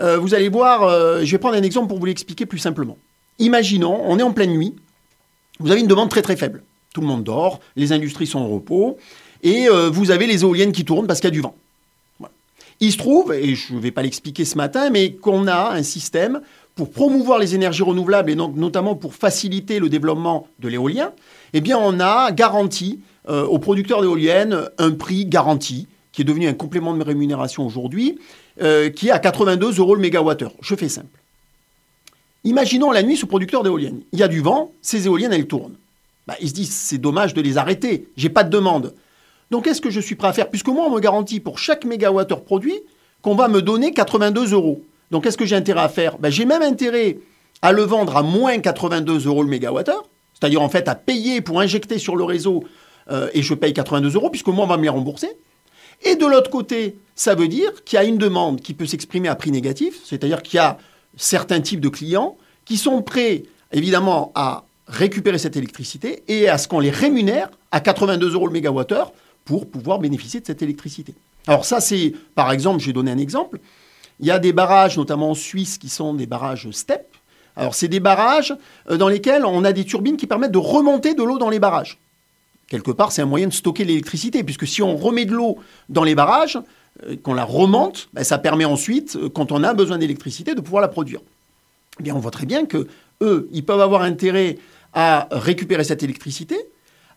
euh, 0.00 0.18
vous 0.18 0.34
allez 0.34 0.50
voir, 0.50 0.86
je 1.24 1.30
vais 1.30 1.38
prendre 1.38 1.56
un 1.56 1.62
exemple 1.62 1.88
pour 1.88 1.98
vous 1.98 2.06
l'expliquer 2.06 2.44
plus 2.44 2.58
simplement. 2.58 2.98
Imaginons, 3.38 4.02
on 4.04 4.18
est 4.18 4.22
en 4.22 4.32
pleine 4.32 4.50
nuit, 4.52 4.74
vous 5.60 5.70
avez 5.70 5.80
une 5.80 5.86
demande 5.86 6.10
très 6.10 6.22
très 6.22 6.36
faible. 6.36 6.62
Tout 6.96 7.02
le 7.02 7.08
monde 7.08 7.24
dort, 7.24 7.60
les 7.76 7.92
industries 7.92 8.26
sont 8.26 8.38
en 8.38 8.48
repos, 8.48 8.96
et 9.42 9.68
euh, 9.68 9.90
vous 9.90 10.10
avez 10.10 10.26
les 10.26 10.44
éoliennes 10.44 10.72
qui 10.72 10.86
tournent 10.86 11.06
parce 11.06 11.20
qu'il 11.20 11.28
y 11.28 11.30
a 11.30 11.30
du 11.30 11.42
vent. 11.42 11.54
Il 12.80 12.90
se 12.90 12.96
trouve, 12.96 13.34
et 13.34 13.54
je 13.54 13.74
ne 13.74 13.80
vais 13.80 13.90
pas 13.90 14.00
l'expliquer 14.00 14.46
ce 14.46 14.56
matin, 14.56 14.88
mais 14.88 15.12
qu'on 15.12 15.46
a 15.46 15.72
un 15.72 15.82
système 15.82 16.40
pour 16.74 16.90
promouvoir 16.90 17.38
les 17.38 17.54
énergies 17.54 17.82
renouvelables 17.82 18.30
et 18.30 18.34
notamment 18.34 18.94
pour 18.94 19.12
faciliter 19.12 19.78
le 19.78 19.90
développement 19.90 20.48
de 20.58 20.68
l'éolien, 20.68 21.12
eh 21.52 21.60
bien 21.60 21.76
on 21.76 22.00
a 22.00 22.32
garanti 22.32 23.00
euh, 23.28 23.44
aux 23.44 23.58
producteurs 23.58 24.00
d'éoliennes 24.00 24.70
un 24.78 24.92
prix 24.92 25.26
garanti, 25.26 25.88
qui 26.12 26.22
est 26.22 26.24
devenu 26.24 26.48
un 26.48 26.54
complément 26.54 26.94
de 26.94 27.04
rémunération 27.04 27.66
aujourd'hui, 27.66 28.18
euh, 28.62 28.88
qui 28.88 29.08
est 29.08 29.12
à 29.12 29.18
82 29.18 29.80
euros 29.80 29.96
le 29.96 30.00
mégawattheure. 30.00 30.54
Je 30.62 30.74
fais 30.74 30.88
simple. 30.88 31.20
Imaginons 32.44 32.90
la 32.90 33.02
nuit 33.02 33.18
ce 33.18 33.26
producteur 33.26 33.62
d'éoliennes. 33.64 34.00
Il 34.14 34.18
y 34.18 34.22
a 34.22 34.28
du 34.28 34.40
vent, 34.40 34.72
ces 34.80 35.04
éoliennes, 35.04 35.34
elles 35.34 35.46
tournent. 35.46 35.76
Bah, 36.26 36.34
ils 36.40 36.48
se 36.48 36.54
disent, 36.54 36.72
c'est 36.72 36.98
dommage 36.98 37.34
de 37.34 37.40
les 37.40 37.58
arrêter, 37.58 38.08
j'ai 38.16 38.28
pas 38.28 38.44
de 38.44 38.50
demande. 38.50 38.94
Donc 39.50 39.64
qu'est-ce 39.64 39.80
que 39.80 39.90
je 39.90 40.00
suis 40.00 40.16
prêt 40.16 40.28
à 40.28 40.32
faire 40.32 40.50
Puisque 40.50 40.68
moi, 40.68 40.86
on 40.86 40.90
me 40.94 41.00
garantit 41.00 41.40
pour 41.40 41.58
chaque 41.58 41.84
mégawattheure 41.84 42.44
produit 42.44 42.80
qu'on 43.22 43.34
va 43.34 43.48
me 43.48 43.62
donner 43.62 43.92
82 43.92 44.52
euros. 44.52 44.84
Donc 45.10 45.24
qu'est-ce 45.24 45.36
que 45.36 45.46
j'ai 45.46 45.56
intérêt 45.56 45.82
à 45.82 45.88
faire? 45.88 46.18
Ben, 46.18 46.30
J'ai 46.30 46.44
même 46.44 46.62
intérêt 46.62 47.18
à 47.62 47.72
le 47.72 47.82
vendre 47.82 48.16
à 48.16 48.22
moins 48.22 48.58
82 48.58 49.26
euros 49.26 49.42
le 49.42 49.48
mégawattheure, 49.48 50.08
c'est-à-dire 50.34 50.62
en 50.62 50.68
fait 50.68 50.88
à 50.88 50.94
payer 50.94 51.40
pour 51.40 51.60
injecter 51.60 51.98
sur 51.98 52.16
le 52.16 52.24
réseau 52.24 52.64
euh, 53.10 53.28
et 53.32 53.42
je 53.42 53.54
paye 53.54 53.72
82 53.72 54.14
euros 54.14 54.30
puisque 54.30 54.48
moi, 54.48 54.64
on 54.64 54.68
va 54.68 54.76
me 54.76 54.82
les 54.82 54.88
rembourser. 54.88 55.30
Et 56.04 56.16
de 56.16 56.26
l'autre 56.26 56.50
côté, 56.50 56.98
ça 57.14 57.34
veut 57.34 57.48
dire 57.48 57.84
qu'il 57.84 57.96
y 57.96 58.00
a 58.00 58.04
une 58.04 58.18
demande 58.18 58.60
qui 58.60 58.74
peut 58.74 58.84
s'exprimer 58.84 59.28
à 59.28 59.36
prix 59.36 59.50
négatif, 59.50 60.00
c'est-à-dire 60.04 60.42
qu'il 60.42 60.56
y 60.56 60.60
a 60.60 60.76
certains 61.16 61.60
types 61.60 61.80
de 61.80 61.88
clients 61.88 62.36
qui 62.66 62.76
sont 62.76 63.00
prêts, 63.00 63.44
évidemment, 63.72 64.32
à 64.34 64.65
récupérer 64.86 65.38
cette 65.38 65.56
électricité 65.56 66.22
et 66.28 66.48
à 66.48 66.58
ce 66.58 66.68
qu'on 66.68 66.80
les 66.80 66.90
rémunère 66.90 67.50
à 67.72 67.80
82 67.80 68.34
euros 68.34 68.46
le 68.46 68.52
mégawattheure 68.52 69.12
pour 69.44 69.68
pouvoir 69.68 69.98
bénéficier 69.98 70.40
de 70.40 70.46
cette 70.46 70.62
électricité. 70.62 71.14
Alors 71.46 71.64
ça, 71.64 71.80
c'est, 71.80 72.12
par 72.34 72.52
exemple, 72.52 72.80
j'ai 72.80 72.92
donné 72.92 73.10
un 73.10 73.18
exemple, 73.18 73.58
il 74.20 74.26
y 74.26 74.30
a 74.30 74.38
des 74.38 74.52
barrages, 74.52 74.96
notamment 74.96 75.30
en 75.30 75.34
Suisse, 75.34 75.78
qui 75.78 75.88
sont 75.88 76.14
des 76.14 76.26
barrages 76.26 76.70
STEP. 76.70 77.06
Alors 77.54 77.74
c'est 77.74 77.88
des 77.88 78.00
barrages 78.00 78.54
euh, 78.90 78.96
dans 78.96 79.08
lesquels 79.08 79.44
on 79.44 79.64
a 79.64 79.72
des 79.72 79.84
turbines 79.84 80.16
qui 80.16 80.26
permettent 80.26 80.52
de 80.52 80.58
remonter 80.58 81.14
de 81.14 81.22
l'eau 81.22 81.38
dans 81.38 81.50
les 81.50 81.58
barrages. 81.58 81.98
Quelque 82.68 82.90
part, 82.90 83.12
c'est 83.12 83.22
un 83.22 83.26
moyen 83.26 83.46
de 83.46 83.52
stocker 83.52 83.84
l'électricité, 83.84 84.42
puisque 84.42 84.66
si 84.66 84.82
on 84.82 84.96
remet 84.96 85.24
de 85.24 85.32
l'eau 85.32 85.58
dans 85.88 86.02
les 86.02 86.14
barrages, 86.14 86.58
euh, 87.04 87.16
qu'on 87.22 87.34
la 87.34 87.44
remonte, 87.44 88.08
ben, 88.12 88.24
ça 88.24 88.38
permet 88.38 88.64
ensuite, 88.64 89.16
euh, 89.16 89.28
quand 89.28 89.52
on 89.52 89.62
a 89.62 89.74
besoin 89.74 89.98
d'électricité, 89.98 90.54
de 90.54 90.60
pouvoir 90.60 90.82
la 90.82 90.88
produire. 90.88 91.20
Eh 92.00 92.02
bien, 92.02 92.14
on 92.14 92.18
voit 92.18 92.30
très 92.30 92.46
bien 92.46 92.66
que 92.66 92.88
eux, 93.22 93.48
ils 93.52 93.64
peuvent 93.64 93.80
avoir 93.80 94.02
intérêt 94.02 94.58
à 94.96 95.28
récupérer 95.30 95.84
cette 95.84 96.02
électricité, 96.02 96.56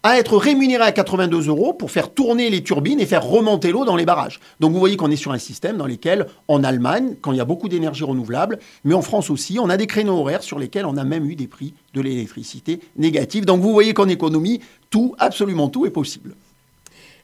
à 0.04 0.18
être 0.18 0.38
rémunérés 0.38 0.84
à 0.84 0.92
82 0.92 1.48
euros 1.48 1.74
pour 1.74 1.92
faire 1.92 2.14
tourner 2.14 2.50
les 2.50 2.62
turbines 2.62 3.00
et 3.00 3.06
faire 3.06 3.24
remonter 3.24 3.72
l'eau 3.72 3.86
dans 3.86 3.96
les 3.96 4.06
barrages. 4.06 4.40
Donc 4.60 4.74
vous 4.74 4.80
voyez 4.80 4.96
qu'on 4.96 5.12
est 5.12 5.16
sur 5.16 5.32
un 5.32 5.38
système 5.38 5.78
dans 5.78 5.88
lequel, 5.88 6.28
en 6.48 6.64
Allemagne, 6.64 7.16
quand 7.22 7.32
il 7.32 7.38
y 7.38 7.42
a 7.42 7.46
beaucoup 7.46 7.68
d'énergie 7.68 8.04
renouvelable, 8.04 8.60
mais 8.84 8.94
en 8.94 9.02
France 9.02 9.30
aussi, 9.30 9.60
on 9.60 9.70
a 9.70 9.78
des 9.78 9.88
créneaux 9.88 10.20
horaires 10.20 10.44
sur 10.44 10.60
lesquels 10.60 10.86
on 10.86 10.98
a 10.98 11.04
même 11.04 11.30
eu 11.30 11.36
des 11.36 11.48
prix 11.48 11.74
de 11.94 12.02
l'électricité 12.02 12.82
négatifs. 12.98 13.46
Donc 13.46 13.62
vous 13.62 13.74
voyez 13.74 13.94
qu'en 13.94 14.08
économie, 14.08 14.62
tout, 14.90 15.16
absolument 15.18 15.70
tout 15.70 15.86
est 15.86 15.92
possible. 15.92 16.36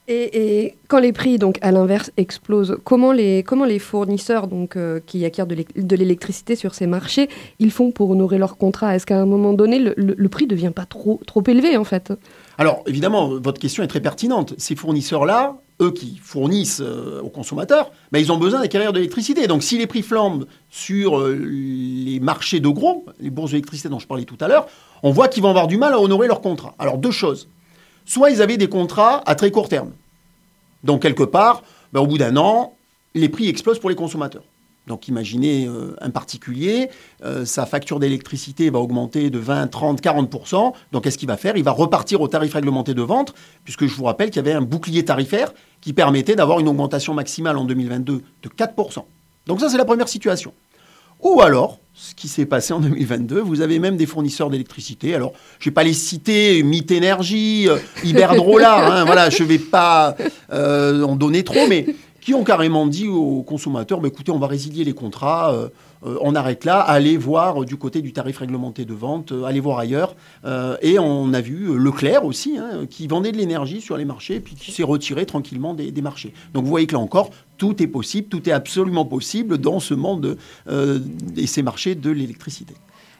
Et, 0.07 0.75
quand 0.87 0.99
les 0.99 1.13
prix, 1.13 1.39
donc 1.39 1.57
à 1.61 1.71
l'inverse, 1.71 2.11
explosent, 2.15 2.77
comment 2.83 3.11
les, 3.11 3.43
fournisseurs 3.79 4.47
donc, 4.47 4.75
euh, 4.75 4.99
qui 5.03 5.25
acquièrent 5.25 5.47
de 5.47 5.55
l'é- 5.55 5.67
de 5.75 5.95
l'électricité 5.95 6.55
sur 6.55 6.75
ces 6.75 6.85
marchés, 6.85 7.27
ils 7.57 7.71
font 7.71 7.91
pour 7.91 8.11
honorer 8.11 8.37
leur 8.37 8.57
contrat? 8.57 8.95
Est-ce 8.95 9.07
qu'à 9.07 9.19
un 9.19 9.25
moment 9.25 9.53
donné, 9.53 9.79
le, 9.79 10.29
prix 10.29 10.45
ne 10.45 10.51
devient 10.51 10.71
pas 10.73 10.85
trop, 10.85 11.19
trop 11.25 11.41
élevé 11.47 11.75
en 11.75 11.83
fait? 11.83 12.13
Alors, 12.59 12.83
évidemment, 12.85 13.29
votre 13.29 13.59
question 13.59 13.83
est 13.83 13.87
très 13.87 13.99
pertinente. 13.99 14.53
Ces 14.59 14.75
fournisseurs-là, 14.75 15.57
eux 15.81 15.91
qui 15.91 16.19
fournissent 16.21 16.81
euh, 16.81 17.21
aux 17.21 17.29
consommateurs, 17.29 17.91
ben, 18.11 18.19
ils 18.19 18.31
ont 18.31 18.37
besoin 18.37 18.61
d'acquérir 18.61 18.93
de 18.93 18.97
l'électricité. 18.97 19.47
Donc, 19.47 19.63
si 19.63 19.77
les 19.79 19.87
prix 19.87 20.03
flambent 20.03 20.45
sur 20.69 21.19
euh, 21.19 21.33
les 21.35 22.19
marchés 22.19 22.59
de 22.59 22.69
gros, 22.69 23.05
les 23.19 23.31
bourses 23.31 23.51
d'électricité 23.51 23.89
dont 23.89 23.99
je 23.99 24.07
parlais 24.07 24.23
tout 24.23 24.37
à 24.39 24.47
l'heure, 24.47 24.67
on 25.01 25.11
voit 25.11 25.27
qu'ils 25.29 25.41
vont 25.41 25.49
avoir 25.49 25.67
du 25.67 25.77
mal 25.77 25.93
à 25.93 25.99
honorer 25.99 26.27
leur 26.27 26.41
contrat. 26.41 26.75
Alors, 26.77 26.99
deux 26.99 27.11
choses. 27.11 27.49
Soit 28.05 28.29
ils 28.29 28.41
avaient 28.41 28.57
des 28.57 28.69
contrats 28.69 29.23
à 29.25 29.35
très 29.35 29.51
court 29.51 29.69
terme. 29.69 29.91
Donc, 30.83 31.01
quelque 31.01 31.23
part, 31.23 31.63
ben, 31.91 32.01
au 32.01 32.07
bout 32.07 32.17
d'un 32.17 32.37
an, 32.37 32.75
les 33.13 33.29
prix 33.29 33.47
explosent 33.47 33.79
pour 33.79 33.89
les 33.89 33.95
consommateurs. 33.95 34.43
Donc 34.87 35.07
imaginez 35.07 35.65
euh, 35.65 35.95
un 35.99 36.11
particulier, 36.11 36.89
euh, 37.23 37.45
sa 37.45 37.65
facture 37.65 37.99
d'électricité 37.99 38.69
va 38.69 38.79
augmenter 38.79 39.29
de 39.29 39.39
20, 39.39 39.67
30, 39.67 40.01
40%. 40.01 40.73
Donc 40.91 41.03
qu'est-ce 41.03 41.17
qu'il 41.17 41.27
va 41.27 41.37
faire? 41.37 41.57
Il 41.57 41.63
va 41.63 41.71
repartir 41.71 42.21
au 42.21 42.27
tarif 42.27 42.53
réglementé 42.53 42.93
de 42.93 43.01
vente, 43.01 43.33
puisque 43.63 43.87
je 43.87 43.95
vous 43.95 44.03
rappelle 44.03 44.29
qu'il 44.29 44.37
y 44.37 44.47
avait 44.47 44.53
un 44.55 44.61
bouclier 44.61 45.03
tarifaire 45.03 45.53
qui 45.81 45.93
permettait 45.93 46.35
d'avoir 46.35 46.59
une 46.59 46.67
augmentation 46.67 47.13
maximale 47.13 47.57
en 47.57 47.65
2022 47.65 48.21
de 48.43 48.49
4%. 48.49 49.03
Donc 49.47 49.59
ça 49.59 49.69
c'est 49.69 49.77
la 49.77 49.85
première 49.85 50.07
situation. 50.07 50.53
Ou 51.21 51.41
alors, 51.41 51.79
ce 51.93 52.13
qui 52.13 52.27
s'est 52.27 52.45
passé 52.45 52.73
en 52.73 52.79
2022, 52.81 53.39
vous 53.39 53.61
avez 53.61 53.79
même 53.79 53.95
des 53.95 54.05
fournisseurs 54.05 54.49
d'électricité. 54.49 55.15
Alors, 55.15 55.31
je 55.59 55.67
ne 55.67 55.71
vais 55.71 55.73
pas 55.73 55.83
les 55.83 55.93
citer, 55.93 56.61
Mythe 56.61 56.91
Énergie, 56.91 57.67
euh, 57.69 57.77
Iberdrola, 58.03 58.75
hein, 59.01 59.05
voilà, 59.05 59.29
je 59.29 59.43
ne 59.43 59.47
vais 59.47 59.59
pas 59.59 60.15
euh, 60.51 61.03
en 61.03 61.15
donner 61.15 61.43
trop, 61.43 61.67
mais 61.67 61.85
qui 62.19 62.33
ont 62.33 62.43
carrément 62.43 62.85
dit 62.85 63.07
aux 63.07 63.43
consommateurs, 63.43 64.01
bah, 64.01 64.09
écoutez, 64.09 64.31
on 64.31 64.39
va 64.39 64.47
résilier 64.47 64.83
les 64.83 64.93
contrats, 64.93 65.53
euh, 65.53 65.69
on 66.21 66.35
arrête 66.35 66.65
là, 66.65 66.79
allez 66.79 67.17
voir 67.17 67.61
euh, 67.61 67.65
du 67.65 67.77
côté 67.77 68.01
du 68.01 68.13
tarif 68.13 68.37
réglementé 68.37 68.85
de 68.85 68.93
vente, 68.93 69.31
euh, 69.31 69.43
allez 69.43 69.59
voir 69.59 69.79
ailleurs. 69.79 70.15
Euh, 70.45 70.77
et 70.81 70.99
on 70.99 71.33
a 71.33 71.41
vu 71.41 71.69
euh, 71.69 71.77
Leclerc 71.77 72.25
aussi, 72.25 72.57
hein, 72.57 72.85
qui 72.89 73.07
vendait 73.07 73.31
de 73.31 73.37
l'énergie 73.37 73.81
sur 73.81 73.97
les 73.97 74.05
marchés, 74.05 74.39
puis 74.39 74.55
qui 74.55 74.71
s'est 74.71 74.83
retiré 74.83 75.25
tranquillement 75.25 75.73
des, 75.73 75.91
marchés. 76.01 76.33
Donc 76.53 76.63
vous 76.63 76.69
voyez 76.69 76.87
que 76.87 76.93
là 76.93 76.99
encore, 76.99 77.31
tout 77.57 77.81
est 77.81 77.87
possible, 77.87 78.27
tout 78.27 78.47
est 78.47 78.51
absolument 78.51 79.05
possible 79.05 79.57
dans 79.57 79.79
ce 79.79 79.93
monde 79.93 80.37
euh, 80.67 80.99
et 81.35 81.47
ces 81.47 81.63
marchés 81.63 81.95
de 81.95 82.11
l'électricité. 82.11 82.75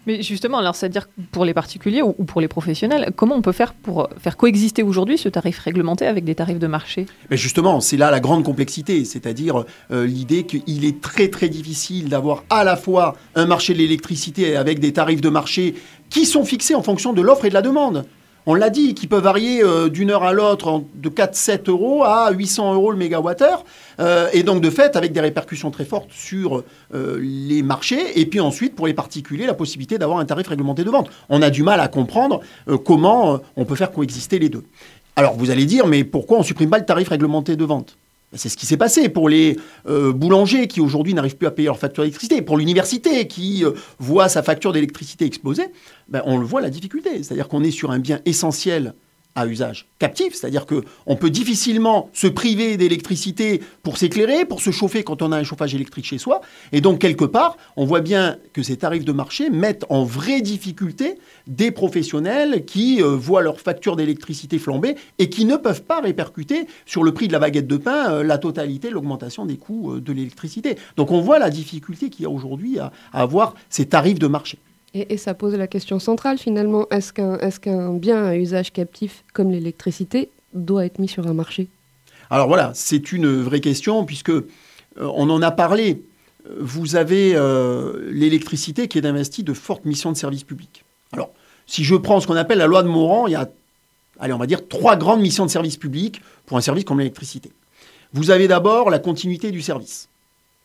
Mais 0.07 0.21
justement, 0.21 0.57
alors 0.57 0.75
c'est-à-dire 0.75 1.07
pour 1.31 1.45
les 1.45 1.53
particuliers 1.53 2.01
ou 2.01 2.15
ou 2.17 2.25
pour 2.25 2.41
les 2.41 2.47
professionnels, 2.47 3.11
comment 3.15 3.35
on 3.35 3.41
peut 3.41 3.51
faire 3.51 3.73
pour 3.73 4.09
faire 4.17 4.37
coexister 4.37 4.83
aujourd'hui 4.83 5.17
ce 5.17 5.29
tarif 5.29 5.59
réglementé 5.59 6.07
avec 6.07 6.23
des 6.23 6.35
tarifs 6.35 6.59
de 6.59 6.67
marché? 6.67 7.05
Mais 7.29 7.37
justement, 7.37 7.81
c'est 7.81 7.97
là 7.97 8.11
la 8.11 8.19
grande 8.19 8.43
complexité, 8.43 9.05
c'est-à-dire 9.05 9.65
euh, 9.91 10.05
l'idée 10.05 10.45
qu'il 10.45 10.85
est 10.85 11.01
très 11.01 11.27
très 11.29 11.49
difficile 11.49 12.09
d'avoir 12.09 12.43
à 12.49 12.63
la 12.63 12.75
fois 12.75 13.15
un 13.35 13.45
marché 13.45 13.73
de 13.73 13.79
l'électricité 13.79 14.55
avec 14.55 14.79
des 14.79 14.93
tarifs 14.93 15.21
de 15.21 15.29
marché 15.29 15.75
qui 16.09 16.25
sont 16.25 16.45
fixés 16.45 16.75
en 16.75 16.83
fonction 16.83 17.13
de 17.13 17.21
l'offre 17.21 17.45
et 17.45 17.49
de 17.49 17.53
la 17.53 17.61
demande. 17.61 18.05
On 18.47 18.53
l'a 18.53 18.69
dit, 18.69 18.93
qui 18.93 19.07
peut 19.07 19.17
varier 19.17 19.63
euh, 19.63 19.89
d'une 19.89 20.11
heure 20.11 20.23
à 20.23 20.31
l'autre 20.31 20.83
de 20.93 21.09
4-7 21.09 21.67
euros 21.69 22.03
à 22.03 22.31
800 22.31 22.75
euros 22.75 22.91
le 22.91 22.97
mégawattheure, 22.97 23.65
euh, 23.99 24.29
et 24.33 24.43
donc 24.43 24.61
de 24.61 24.69
fait 24.69 24.95
avec 24.95 25.13
des 25.13 25.19
répercussions 25.19 25.71
très 25.71 25.85
fortes 25.85 26.11
sur 26.11 26.63
euh, 26.93 27.17
les 27.19 27.63
marchés, 27.63 28.19
et 28.19 28.27
puis 28.27 28.39
ensuite 28.39 28.75
pour 28.75 28.85
les 28.85 28.93
particuliers 28.93 29.47
la 29.47 29.55
possibilité 29.55 29.97
d'avoir 29.97 30.19
un 30.19 30.25
tarif 30.25 30.47
réglementé 30.47 30.83
de 30.83 30.91
vente. 30.91 31.09
On 31.29 31.41
a 31.41 31.49
du 31.49 31.63
mal 31.63 31.79
à 31.79 31.87
comprendre 31.87 32.41
euh, 32.67 32.77
comment 32.77 33.39
on 33.55 33.65
peut 33.65 33.75
faire 33.75 33.91
coexister 33.91 34.37
les 34.37 34.49
deux. 34.49 34.63
Alors 35.15 35.33
vous 35.35 35.49
allez 35.49 35.65
dire, 35.65 35.87
mais 35.87 36.03
pourquoi 36.03 36.37
on 36.37 36.41
ne 36.41 36.45
supprime 36.45 36.69
pas 36.69 36.77
le 36.77 36.85
tarif 36.85 37.09
réglementé 37.09 37.55
de 37.55 37.65
vente? 37.65 37.97
C'est 38.33 38.49
ce 38.49 38.57
qui 38.57 38.65
s'est 38.65 38.77
passé 38.77 39.09
pour 39.09 39.29
les 39.29 39.57
euh, 39.87 40.11
boulangers 40.11 40.67
qui 40.67 40.81
aujourd'hui 40.81 41.13
n'arrivent 41.13 41.37
plus 41.37 41.47
à 41.47 41.51
payer 41.51 41.67
leur 41.67 41.79
facture 41.79 42.03
d'électricité, 42.03 42.41
pour 42.41 42.57
l'université 42.57 43.27
qui 43.27 43.63
euh, 43.63 43.71
voit 43.99 44.29
sa 44.29 44.43
facture 44.43 44.73
d'électricité 44.73 45.25
exploser. 45.25 45.67
Ben, 46.09 46.21
on 46.25 46.37
le 46.37 46.45
voit 46.45 46.61
la 46.61 46.69
difficulté. 46.69 47.23
C'est-à-dire 47.23 47.47
qu'on 47.47 47.63
est 47.63 47.71
sur 47.71 47.91
un 47.91 47.99
bien 47.99 48.19
essentiel 48.25 48.93
à 49.35 49.45
usage 49.45 49.85
captif, 49.99 50.33
c'est-à-dire 50.33 50.65
que 50.65 50.83
on 51.05 51.15
peut 51.15 51.29
difficilement 51.29 52.09
se 52.13 52.27
priver 52.27 52.77
d'électricité 52.77 53.61
pour 53.83 53.97
s'éclairer, 53.97 54.45
pour 54.45 54.61
se 54.61 54.71
chauffer 54.71 55.03
quand 55.03 55.21
on 55.21 55.31
a 55.31 55.37
un 55.37 55.43
chauffage 55.43 55.75
électrique 55.75 56.05
chez 56.05 56.17
soi. 56.17 56.41
Et 56.71 56.81
donc 56.81 56.99
quelque 56.99 57.25
part, 57.25 57.57
on 57.75 57.85
voit 57.85 58.01
bien 58.01 58.37
que 58.53 58.63
ces 58.63 58.77
tarifs 58.77 59.05
de 59.05 59.11
marché 59.11 59.49
mettent 59.49 59.85
en 59.89 60.03
vraie 60.03 60.41
difficulté 60.41 61.19
des 61.47 61.71
professionnels 61.71 62.65
qui 62.65 63.01
euh, 63.01 63.07
voient 63.07 63.41
leur 63.41 63.59
facture 63.59 63.95
d'électricité 63.95 64.57
flamber 64.57 64.95
et 65.19 65.29
qui 65.29 65.45
ne 65.45 65.57
peuvent 65.57 65.83
pas 65.83 66.01
répercuter 66.01 66.67
sur 66.85 67.03
le 67.03 67.13
prix 67.13 67.27
de 67.27 67.33
la 67.33 67.39
baguette 67.39 67.67
de 67.67 67.77
pain 67.77 68.11
euh, 68.11 68.23
la 68.23 68.37
totalité, 68.37 68.89
l'augmentation 68.89 69.45
des 69.45 69.57
coûts 69.57 69.93
euh, 69.93 70.01
de 70.01 70.13
l'électricité. 70.13 70.77
Donc 70.95 71.11
on 71.11 71.21
voit 71.21 71.39
la 71.39 71.49
difficulté 71.49 72.09
qu'il 72.09 72.23
y 72.23 72.25
a 72.25 72.29
aujourd'hui 72.29 72.79
à, 72.79 72.91
à 73.11 73.21
avoir 73.21 73.55
ces 73.69 73.85
tarifs 73.85 74.19
de 74.19 74.27
marché. 74.27 74.59
Et, 74.95 75.17
ça 75.17 75.33
pose 75.33 75.55
la 75.55 75.67
question 75.67 75.99
centrale 75.99 76.37
finalement. 76.37 76.87
Est-ce 76.89 77.11
qu'un 77.59 77.93
bien 77.93 78.25
à 78.25 78.37
usage 78.37 78.71
captif 78.71 79.25
comme 79.33 79.51
l'électricité 79.51 80.29
doit 80.53 80.85
être 80.85 80.99
mis 80.99 81.09
sur 81.09 81.27
un 81.27 81.33
marché? 81.33 81.67
Alors 82.29 82.47
voilà, 82.47 82.71
c'est 82.73 83.11
une 83.11 83.41
vraie 83.41 83.59
question 83.59 84.05
puisque 84.05 84.29
euh, 84.29 84.43
on 84.97 85.29
en 85.29 85.41
a 85.41 85.51
parlé. 85.51 86.01
Vous 86.59 86.95
avez 86.95 87.33
euh, 87.35 88.09
l'électricité 88.09 88.87
qui 88.87 88.97
est 88.97 89.05
investie 89.05 89.43
de 89.43 89.53
fortes 89.53 89.83
missions 89.83 90.13
de 90.13 90.17
service 90.17 90.43
public. 90.43 90.85
Alors, 91.11 91.29
si 91.67 91.83
je 91.83 91.95
prends 91.95 92.21
ce 92.21 92.27
qu'on 92.27 92.35
appelle 92.35 92.59
la 92.59 92.67
loi 92.67 92.81
de 92.81 92.87
Morand, 92.87 93.27
il 93.27 93.31
y 93.31 93.35
a, 93.35 93.49
allez, 94.19 94.31
on 94.31 94.37
va 94.37 94.47
dire 94.47 94.65
trois 94.67 94.95
grandes 94.95 95.21
missions 95.21 95.45
de 95.45 95.51
service 95.51 95.75
public 95.75 96.21
pour 96.45 96.57
un 96.57 96.61
service 96.61 96.85
comme 96.85 96.99
l'électricité. 96.99 97.51
Vous 98.13 98.31
avez 98.31 98.47
d'abord 98.47 98.89
la 98.89 98.99
continuité 98.99 99.51
du 99.51 99.61
service. 99.61 100.07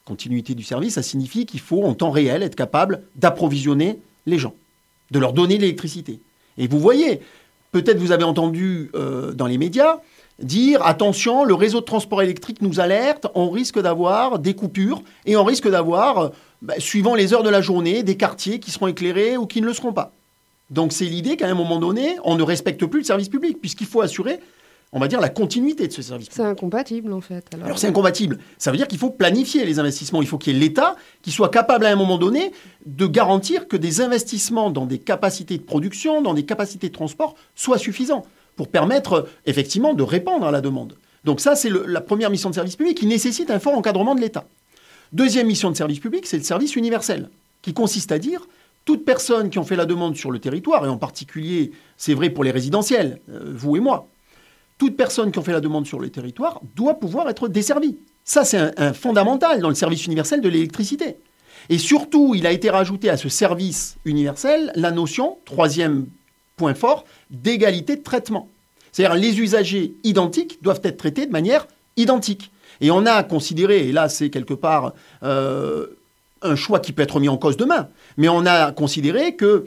Continuité 0.05 0.55
du 0.55 0.63
service, 0.63 0.95
ça 0.95 1.03
signifie 1.03 1.47
qu'il 1.47 1.61
faut 1.61 1.83
en 1.83 1.95
temps 1.95 2.11
réel 2.11 2.43
être 2.45 2.55
capable 2.55 3.03
d'approvisionner 3.17 3.99
les 4.27 4.39
gens, 4.39 4.55
de 5.11 5.19
leur 5.19 5.33
donner 5.33 5.59
l'électricité. 5.59 6.21
Et 6.59 6.67
vous 6.67 6.79
voyez, 6.79 7.21
peut-être 7.73 7.99
vous 7.99 8.13
avez 8.13 8.25
entendu 8.25 8.91
euh, 8.95 9.33
dans 9.33 9.47
les 9.47 9.59
médias 9.59 10.01
dire 10.43 10.85
attention, 10.87 11.45
le 11.45 11.55
réseau 11.55 11.81
de 11.81 11.85
transport 11.85 12.23
électrique 12.23 12.63
nous 12.63 12.81
alerte, 12.81 13.27
on 13.35 13.51
risque 13.51 13.79
d'avoir 13.79 14.39
des 14.39 14.55
coupures 14.55 15.03
et 15.27 15.37
on 15.37 15.45
risque 15.45 15.69
d'avoir, 15.69 16.19
euh, 16.19 16.29
bah, 16.63 16.75
suivant 16.79 17.15
les 17.15 17.35
heures 17.35 17.43
de 17.43 17.51
la 17.51 17.61
journée, 17.61 18.03
des 18.03 18.17
quartiers 18.17 18.59
qui 18.59 18.71
seront 18.71 18.87
éclairés 18.87 19.37
ou 19.37 19.47
qui 19.47 19.61
ne 19.61 19.67
le 19.67 19.75
seront 19.75 19.93
pas. 19.93 20.13
Donc 20.71 20.93
c'est 20.93 21.05
l'idée 21.05 21.37
qu'à 21.37 21.49
un 21.49 21.55
moment 21.55 21.79
donné, 21.79 22.17
on 22.25 22.37
ne 22.37 22.43
respecte 22.43 22.85
plus 22.87 23.01
le 23.01 23.05
service 23.05 23.29
public, 23.29 23.61
puisqu'il 23.61 23.87
faut 23.87 24.01
assurer, 24.01 24.39
on 24.93 24.99
va 24.99 25.07
dire, 25.07 25.21
la 25.21 25.29
continuité 25.29 25.87
de 25.87 25.93
ce 25.93 26.03
service. 26.03 26.29
C'est 26.31 26.43
incompatible 26.43 27.13
en 27.13 27.21
fait. 27.21 27.45
Alors, 27.53 27.67
Alors 27.67 27.79
c'est 27.79 27.87
incompatible. 27.87 28.39
Ça 28.59 28.71
veut 28.71 28.77
dire 28.77 28.89
qu'il 28.89 28.99
faut 28.99 29.11
planifier 29.11 29.65
les 29.65 29.79
investissements. 29.79 30.21
Il 30.21 30.29
faut 30.29 30.39
qu'il 30.39 30.55
y 30.55 30.57
ait 30.57 30.61
l'État 30.61 30.97
qui 31.23 31.31
soit 31.31 31.49
capable 31.49 31.87
à 31.87 31.91
un 31.91 31.97
moment 31.97 32.19
donné 32.19 32.53
de 32.87 33.07
garantir 33.07 33.69
que 33.69 33.77
des 33.77 34.01
investissements 34.01 34.71
dans 34.71 34.87
des 34.87 34.99
capacités 34.99 35.59
de 35.59 35.63
production, 35.63 36.23
dans 36.23 36.35
des 36.35 36.45
capacités 36.45 36.89
de 36.89 36.95
transport 36.95 37.37
soient 37.55 37.79
suffisants 37.79 38.25
pour 38.57 38.69
permettre 38.69 39.29
effectivement 39.47 39.95
de 39.95 40.03
répondre 40.03 40.47
à 40.47 40.51
la 40.51 40.61
demande. 40.61 40.97
Donc 41.25 41.41
ça, 41.41 41.55
c'est 41.55 41.71
la 41.71 42.01
première 42.01 42.31
mission 42.31 42.51
de 42.51 42.55
service 42.55 42.77
public 42.77 42.97
qui 42.97 43.07
nécessite 43.07 43.51
un 43.51 43.61
fort 43.61 43.75
encadrement 43.75 44.15
de 44.15 44.21
l'État. 44.21 44.47
Deuxième 45.13 45.47
mission 45.47 45.71
de 45.71 45.77
service 45.77 46.01
public, 46.01 46.27
c'est 46.27 46.37
le 46.37 46.43
service 46.43 46.77
universel, 46.77 47.31
qui 47.63 47.75
consiste 47.75 48.11
à 48.11 48.19
dire 48.19 48.47
toute 48.85 49.05
personne 49.05 49.51
qui 49.51 49.59
en 49.59 49.65
fait 49.65 49.77
la 49.77 49.87
demande 49.87 50.17
sur 50.17 50.31
le 50.31 50.39
territoire, 50.39 50.85
et 50.87 50.89
en 50.89 50.97
particulier, 50.97 51.73
c'est 51.97 52.15
vrai 52.15 52.31
pour 52.31 52.45
les 52.45 52.51
résidentiels, 52.51 53.21
euh, 53.31 53.53
vous 53.55 53.77
et 53.77 53.81
moi, 53.81 54.09
toute 54.81 54.97
personne 54.97 55.31
qui 55.31 55.39
en 55.39 55.43
fait 55.43 55.53
la 55.53 55.61
demande 55.61 55.87
sur 55.87 56.01
le 56.01 56.09
territoire 56.09 56.63
doit 56.75 56.95
pouvoir 56.95 57.29
être 57.29 57.49
desservie. 57.49 57.99
Ça, 58.25 58.47
c'est 58.47 58.81
un, 58.81 58.95
fondamental 58.95 59.61
dans 59.61 59.69
le 59.69 59.75
service 59.75 60.07
universel 60.07 60.41
de 60.41 60.49
l'électricité. 60.49 61.19
Et 61.69 61.77
surtout, 61.77 62.35
il 62.35 62.47
a 62.47 62.51
été 62.51 62.71
rajouté 62.71 63.11
à 63.11 63.19
ce 63.19 63.29
service 63.29 63.99
universel 64.07 64.73
la 64.75 64.91
notion, 64.91 65.37
troisième 65.45 66.07
point 66.57 66.73
fort, 66.73 67.05
d'égalité 67.31 67.97
de 67.97 68.03
traitement. 68.03 68.49
C'est-à-dire 68.91 69.21
les 69.21 69.39
usagers 69.39 69.93
identiques 70.03 70.63
doivent 70.63 70.81
être 70.83 70.97
traités 70.97 71.27
de 71.27 71.31
manière 71.31 71.69
identique. 71.99 72.51
Et 72.81 72.91
on 72.91 73.05
a 73.05 73.23
considéré, 73.23 73.87
et 73.87 73.93
là 73.93 74.09
c'est 74.09 74.31
quelque 74.31 74.55
part 74.55 74.95
euh, 75.23 75.89
un 76.41 76.57
choix 76.57 76.81
qui 76.81 76.93
peut 76.93 77.03
être 77.03 77.21
mis 77.21 77.29
en 77.29 77.37
cause 77.37 77.59
demain, 77.59 77.91
mais 78.17 78.31
on 78.31 78.47
a 78.47 78.73
considéré 78.73 79.37
que 79.37 79.67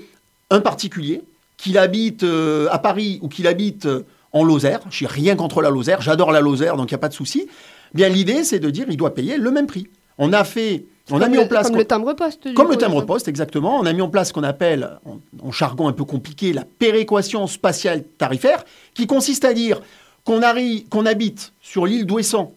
un 0.49 0.59
particulier, 0.59 1.21
qu'il 1.57 1.77
habite 1.77 2.23
euh, 2.23 2.67
à 2.71 2.79
Paris 2.79 3.19
ou 3.21 3.27
qu'il 3.27 3.45
habite 3.45 3.87
en 4.33 4.43
Lozère, 4.43 4.81
je 4.89 5.05
n'ai 5.05 5.09
rien 5.09 5.35
contre 5.35 5.61
la 5.61 5.69
Lozère, 5.69 6.01
j'adore 6.01 6.31
la 6.31 6.41
Lozère, 6.41 6.75
donc 6.75 6.91
il 6.91 6.93
n'y 6.93 6.97
a 6.97 6.99
pas 6.99 7.09
de 7.09 7.13
souci, 7.13 7.47
bien 7.93 8.09
l'idée 8.09 8.43
c'est 8.43 8.59
de 8.59 8.69
dire 8.69 8.87
il 8.89 8.97
doit 8.97 9.13
payer 9.13 9.37
le 9.37 9.51
même 9.51 9.67
prix. 9.67 9.87
On 10.17 10.33
a 10.33 10.43
fait, 10.43 10.85
on 11.09 11.17
a 11.17 11.21
comme 11.21 11.31
mis 11.31 11.37
le, 11.37 11.43
en 11.43 11.47
place 11.47 11.67
comme 11.67 11.77
le 11.77 11.85
timbre 11.85 12.13
poste. 12.13 12.53
comme 12.53 12.69
le 12.69 12.75
timbre 12.77 13.01
poste, 13.03 13.27
exactement. 13.27 13.79
On 13.79 13.85
a 13.85 13.93
mis 13.93 14.01
en 14.01 14.09
place 14.09 14.27
ce 14.29 14.33
qu'on 14.33 14.43
appelle, 14.43 14.89
en, 15.05 15.19
en 15.47 15.51
jargon 15.51 15.87
un 15.87 15.93
peu 15.93 16.03
compliqué, 16.03 16.53
la 16.53 16.65
péréquation 16.65 17.47
spatiale 17.47 18.03
tarifaire, 18.17 18.63
qui 18.93 19.07
consiste 19.07 19.45
à 19.45 19.53
dire 19.53 19.81
qu'on 20.23 20.41
qu'on 20.89 21.05
habite 21.05 21.53
sur 21.61 21.85
l'île 21.85 22.05
d'Ouessant 22.05 22.53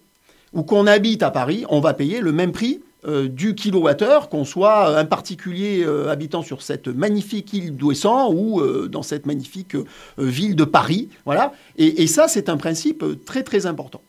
ou 0.53 0.63
qu'on 0.63 0.87
habite 0.87 1.23
à 1.23 1.31
Paris, 1.31 1.65
on 1.69 1.81
va 1.81 1.95
payer 1.95 2.21
le 2.21 2.33
même 2.33 2.53
prix 2.53 2.81
euh, 3.07 3.29
du 3.29 3.55
kilowattheure, 3.55 4.29
qu'on 4.29 4.45
soit 4.45 4.91
euh, 4.91 4.97
un 4.99 5.05
particulier 5.05 5.85
euh, 5.85 6.11
habitant 6.11 6.43
sur 6.43 6.61
cette 6.63 6.89
magnifique 6.89 7.53
île 7.53 7.77
d'Ouessant 7.77 8.33
ou 8.33 8.61
dans 8.89 9.03
cette 9.03 9.27
magnifique 9.27 9.77
ville 10.19 10.57
de 10.57 10.65
Paris. 10.65 11.09
Voilà. 11.25 11.53
Et, 11.77 12.03
et 12.03 12.07
ça, 12.07 12.27
c'est 12.29 12.49
un 12.49 12.57
principe 12.57 13.05
très 13.25 13.43
très 13.43 13.67
important. 13.67 14.01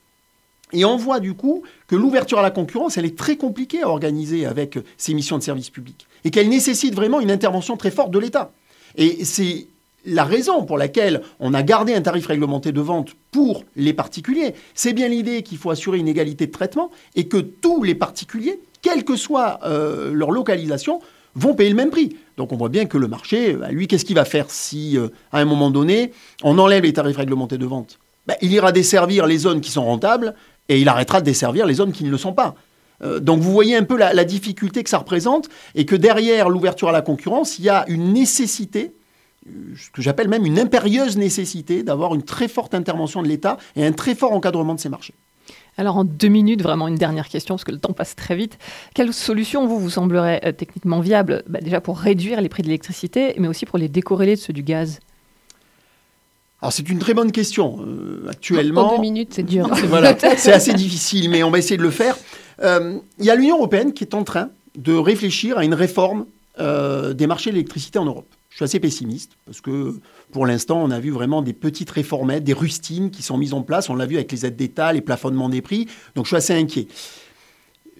Et 0.72 0.84
on 0.84 0.96
voit 0.96 1.20
du 1.20 1.34
coup 1.34 1.62
que 1.86 1.96
l'ouverture 1.96 2.38
à 2.38 2.42
la 2.42 2.50
concurrence, 2.50 2.98
elle 2.98 3.06
est 3.06 3.16
très 3.16 3.36
compliquée 3.36 3.82
à 3.82 3.88
organiser 3.88 4.46
avec 4.46 4.78
ces 4.96 5.14
missions 5.14 5.38
de 5.38 5.42
service 5.42 5.70
public 5.70 6.06
et 6.24 6.30
qu'elle 6.30 6.48
nécessite 6.48 6.94
vraiment 6.94 7.20
une 7.20 7.30
intervention 7.30 7.76
très 7.76 7.90
forte 7.90 8.10
de 8.10 8.18
l'État. 8.18 8.52
Et 8.96 9.24
c'est 9.24 9.68
la 10.04 10.24
raison 10.24 10.64
pour 10.64 10.78
laquelle 10.78 11.22
on 11.40 11.54
a 11.54 11.62
gardé 11.62 11.94
un 11.94 12.00
tarif 12.00 12.26
réglementé 12.26 12.72
de 12.72 12.80
vente 12.80 13.14
pour 13.30 13.64
les 13.76 13.92
particuliers. 13.92 14.54
C'est 14.74 14.92
bien 14.92 15.08
l'idée 15.08 15.42
qu'il 15.42 15.58
faut 15.58 15.70
assurer 15.70 15.98
une 15.98 16.08
égalité 16.08 16.46
de 16.46 16.52
traitement 16.52 16.90
et 17.14 17.28
que 17.28 17.38
tous 17.38 17.82
les 17.82 17.94
particuliers, 17.94 18.60
quelle 18.82 19.04
que 19.04 19.16
soit 19.16 19.60
euh, 19.64 20.12
leur 20.12 20.30
localisation, 20.30 21.00
vont 21.34 21.54
payer 21.54 21.70
le 21.70 21.76
même 21.76 21.90
prix. 21.90 22.16
Donc 22.36 22.52
on 22.52 22.56
voit 22.56 22.68
bien 22.68 22.86
que 22.86 22.98
le 22.98 23.08
marché, 23.08 23.54
bah, 23.54 23.70
lui, 23.70 23.86
qu'est-ce 23.86 24.04
qu'il 24.04 24.16
va 24.16 24.24
faire 24.24 24.50
si, 24.50 24.96
euh, 24.98 25.08
à 25.32 25.38
un 25.38 25.44
moment 25.44 25.70
donné, 25.70 26.12
on 26.42 26.58
enlève 26.58 26.82
les 26.82 26.92
tarifs 26.92 27.16
réglementés 27.16 27.58
de 27.58 27.66
vente? 27.66 27.98
Bah, 28.26 28.34
Il 28.42 28.52
ira 28.52 28.72
desservir 28.72 29.26
les 29.26 29.38
zones 29.38 29.60
qui 29.60 29.70
sont 29.70 29.84
rentables 29.84 30.34
et 30.68 30.80
il 30.80 30.88
arrêtera 30.88 31.20
de 31.20 31.26
desservir 31.26 31.66
les 31.66 31.74
zones 31.74 31.92
qui 31.92 32.04
ne 32.04 32.10
le 32.10 32.18
sont 32.18 32.32
pas. 32.32 32.54
Euh, 33.02 33.20
donc 33.20 33.40
vous 33.40 33.52
voyez 33.52 33.76
un 33.76 33.84
peu 33.84 33.96
la, 33.96 34.12
la 34.12 34.24
difficulté 34.24 34.82
que 34.82 34.90
ça 34.90 34.98
représente 34.98 35.48
et 35.74 35.86
que 35.86 35.94
derrière 35.94 36.48
l'ouverture 36.48 36.88
à 36.88 36.92
la 36.92 37.02
concurrence, 37.02 37.58
il 37.58 37.64
y 37.64 37.68
a 37.68 37.84
une 37.88 38.12
nécessité, 38.12 38.94
euh, 39.46 39.50
ce 39.76 39.90
que 39.90 40.02
j'appelle 40.02 40.28
même 40.28 40.44
une 40.44 40.58
impérieuse 40.58 41.16
nécessité 41.16 41.82
d'avoir 41.82 42.14
une 42.14 42.22
très 42.22 42.48
forte 42.48 42.74
intervention 42.74 43.22
de 43.22 43.28
l'État 43.28 43.58
et 43.76 43.86
un 43.86 43.92
très 43.92 44.14
fort 44.14 44.32
encadrement 44.32 44.74
de 44.74 44.80
ces 44.80 44.88
marchés. 44.88 45.14
Alors 45.78 45.96
en 45.96 46.04
deux 46.04 46.28
minutes, 46.28 46.60
vraiment 46.60 46.88
une 46.88 46.96
dernière 46.96 47.28
question, 47.28 47.54
parce 47.54 47.64
que 47.64 47.70
le 47.70 47.78
temps 47.78 47.92
passe 47.92 48.16
très 48.16 48.34
vite. 48.36 48.58
Quelle 48.94 49.12
solution, 49.14 49.66
vous, 49.66 49.78
vous 49.78 49.90
semblerait 49.90 50.40
euh, 50.44 50.52
techniquement 50.52 51.00
viable 51.00 51.44
Bah, 51.48 51.60
Déjà 51.62 51.80
pour 51.80 51.98
réduire 51.98 52.40
les 52.40 52.48
prix 52.48 52.62
de 52.62 52.66
l'électricité, 52.68 53.34
mais 53.38 53.48
aussi 53.48 53.64
pour 53.64 53.78
les 53.78 53.88
décorréler 53.88 54.34
de 54.34 54.40
ceux 54.40 54.52
du 54.52 54.64
gaz? 54.64 54.98
Alors 56.60 56.72
c'est 56.72 56.88
une 56.88 56.98
très 56.98 57.14
bonne 57.14 57.30
question. 57.30 57.78
Euh, 57.86 58.24
En 58.26 58.30
actuellement, 58.30 58.96
deux 58.96 59.00
minutes, 59.00 59.32
c'est 59.32 59.44
dur. 59.44 59.68
voilà, 59.86 60.16
c'est 60.36 60.52
assez 60.52 60.74
difficile, 60.74 61.30
mais 61.30 61.44
on 61.44 61.50
va 61.50 61.58
essayer 61.58 61.76
de 61.76 61.82
le 61.82 61.90
faire. 61.90 62.16
Euh, 62.62 62.98
Il 63.18 63.24
y 63.24 63.30
a 63.30 63.36
l'Union 63.36 63.56
européenne 63.56 63.92
qui 63.92 64.02
est 64.02 64.14
en 64.14 64.24
train 64.24 64.50
de 64.76 64.94
réfléchir 64.94 65.58
à 65.58 65.64
une 65.64 65.74
réforme 65.74 66.26
euh, 66.58 67.14
des 67.14 67.28
marchés 67.28 67.50
de 67.50 67.54
l'électricité 67.54 68.00
en 68.00 68.04
Europe. 68.04 68.26
Je 68.48 68.56
suis 68.56 68.64
assez 68.64 68.80
pessimiste 68.80 69.32
parce 69.44 69.60
que 69.60 69.94
pour 70.32 70.46
l'instant, 70.46 70.82
on 70.82 70.90
a 70.90 70.98
vu 70.98 71.10
vraiment 71.10 71.42
des 71.42 71.52
petites 71.52 71.90
réformettes, 71.90 72.44
des 72.44 72.54
rustines 72.54 73.10
qui 73.10 73.22
sont 73.22 73.36
mises 73.36 73.54
en 73.54 73.62
place. 73.62 73.90
On 73.90 73.94
l'a 73.94 74.06
vu 74.06 74.16
avec 74.16 74.32
les 74.32 74.46
aides 74.46 74.56
d'État, 74.56 74.92
les 74.92 75.00
plafonnements 75.00 75.48
des 75.48 75.62
prix. 75.62 75.86
Donc 76.14 76.24
je 76.24 76.30
suis 76.30 76.36
assez 76.36 76.54
inquiet. 76.54 76.88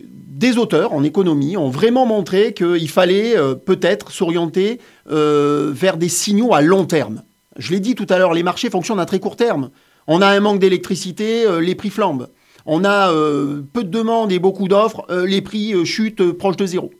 Des 0.02 0.58
auteurs 0.58 0.92
en 0.92 1.02
économie 1.02 1.56
ont 1.56 1.70
vraiment 1.70 2.06
montré 2.06 2.54
qu'il 2.54 2.88
fallait 2.88 3.37
euh, 3.37 3.54
peut-être 3.54 4.11
s'orienter 4.11 4.80
euh, 5.11 5.70
vers 5.72 5.96
des 5.96 6.08
signaux 6.08 6.54
à 6.54 6.61
long 6.61 6.87
terme. 6.87 7.24
Je 7.56 7.72
l'ai 7.72 7.80
dit 7.80 7.94
tout 7.94 8.06
à 8.08 8.18
l'heure, 8.18 8.32
les 8.32 8.44
marchés 8.44 8.70
fonctionnent 8.70 9.00
à 9.00 9.06
très 9.06 9.18
court 9.18 9.37
terme. 9.37 9.70
On 10.06 10.22
a 10.22 10.28
un 10.28 10.40
manque 10.40 10.61
d'électricité, 10.61 11.44
euh, 11.44 11.61
les 11.61 11.74
prix 11.74 11.90
flambent. 11.90 12.28
On 12.64 12.84
a 12.84 13.11
peu 13.11 13.82
de 13.82 13.88
demandes 13.88 14.30
et 14.30 14.38
beaucoup 14.38 14.68
d'offres, 14.68 15.06
les 15.24 15.40
prix 15.40 15.87
chutent 15.87 16.32
proche 16.32 16.56
de 16.56 16.66
zéro. 16.66 16.90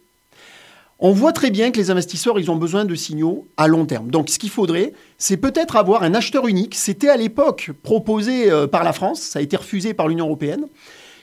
On 1.01 1.13
voit 1.13 1.33
très 1.33 1.51
bien 1.51 1.71
que 1.71 1.77
les 1.77 1.93
investisseurs, 1.93 2.41
ils 2.41 2.51
ont 2.51 2.57
besoin 2.57 2.85
de 2.85 2.95
signaux 2.97 3.47
à 3.57 3.69
long 3.69 3.87
terme. 3.87 4.11
Donc, 4.11 4.31
ce 4.31 4.39
qu'il 4.39 4.51
faudrait, 4.51 4.93
c'est 5.17 5.37
peut-être 5.37 5.77
avoir 5.77 6.03
un 6.03 6.13
acheteur 6.13 6.49
unique. 6.49 6.75
C'était 6.75 7.09
à 7.09 7.17
l'époque 7.17 7.71
proposé 7.85 8.51
euh, 8.51 8.67
par 8.67 8.83
la 8.83 8.93
France, 8.93 9.21
ça 9.21 9.39
a 9.39 9.43
été 9.43 9.57
refusé 9.57 9.95
par 9.95 10.09
l'Union 10.09 10.27
européenne. 10.27 10.67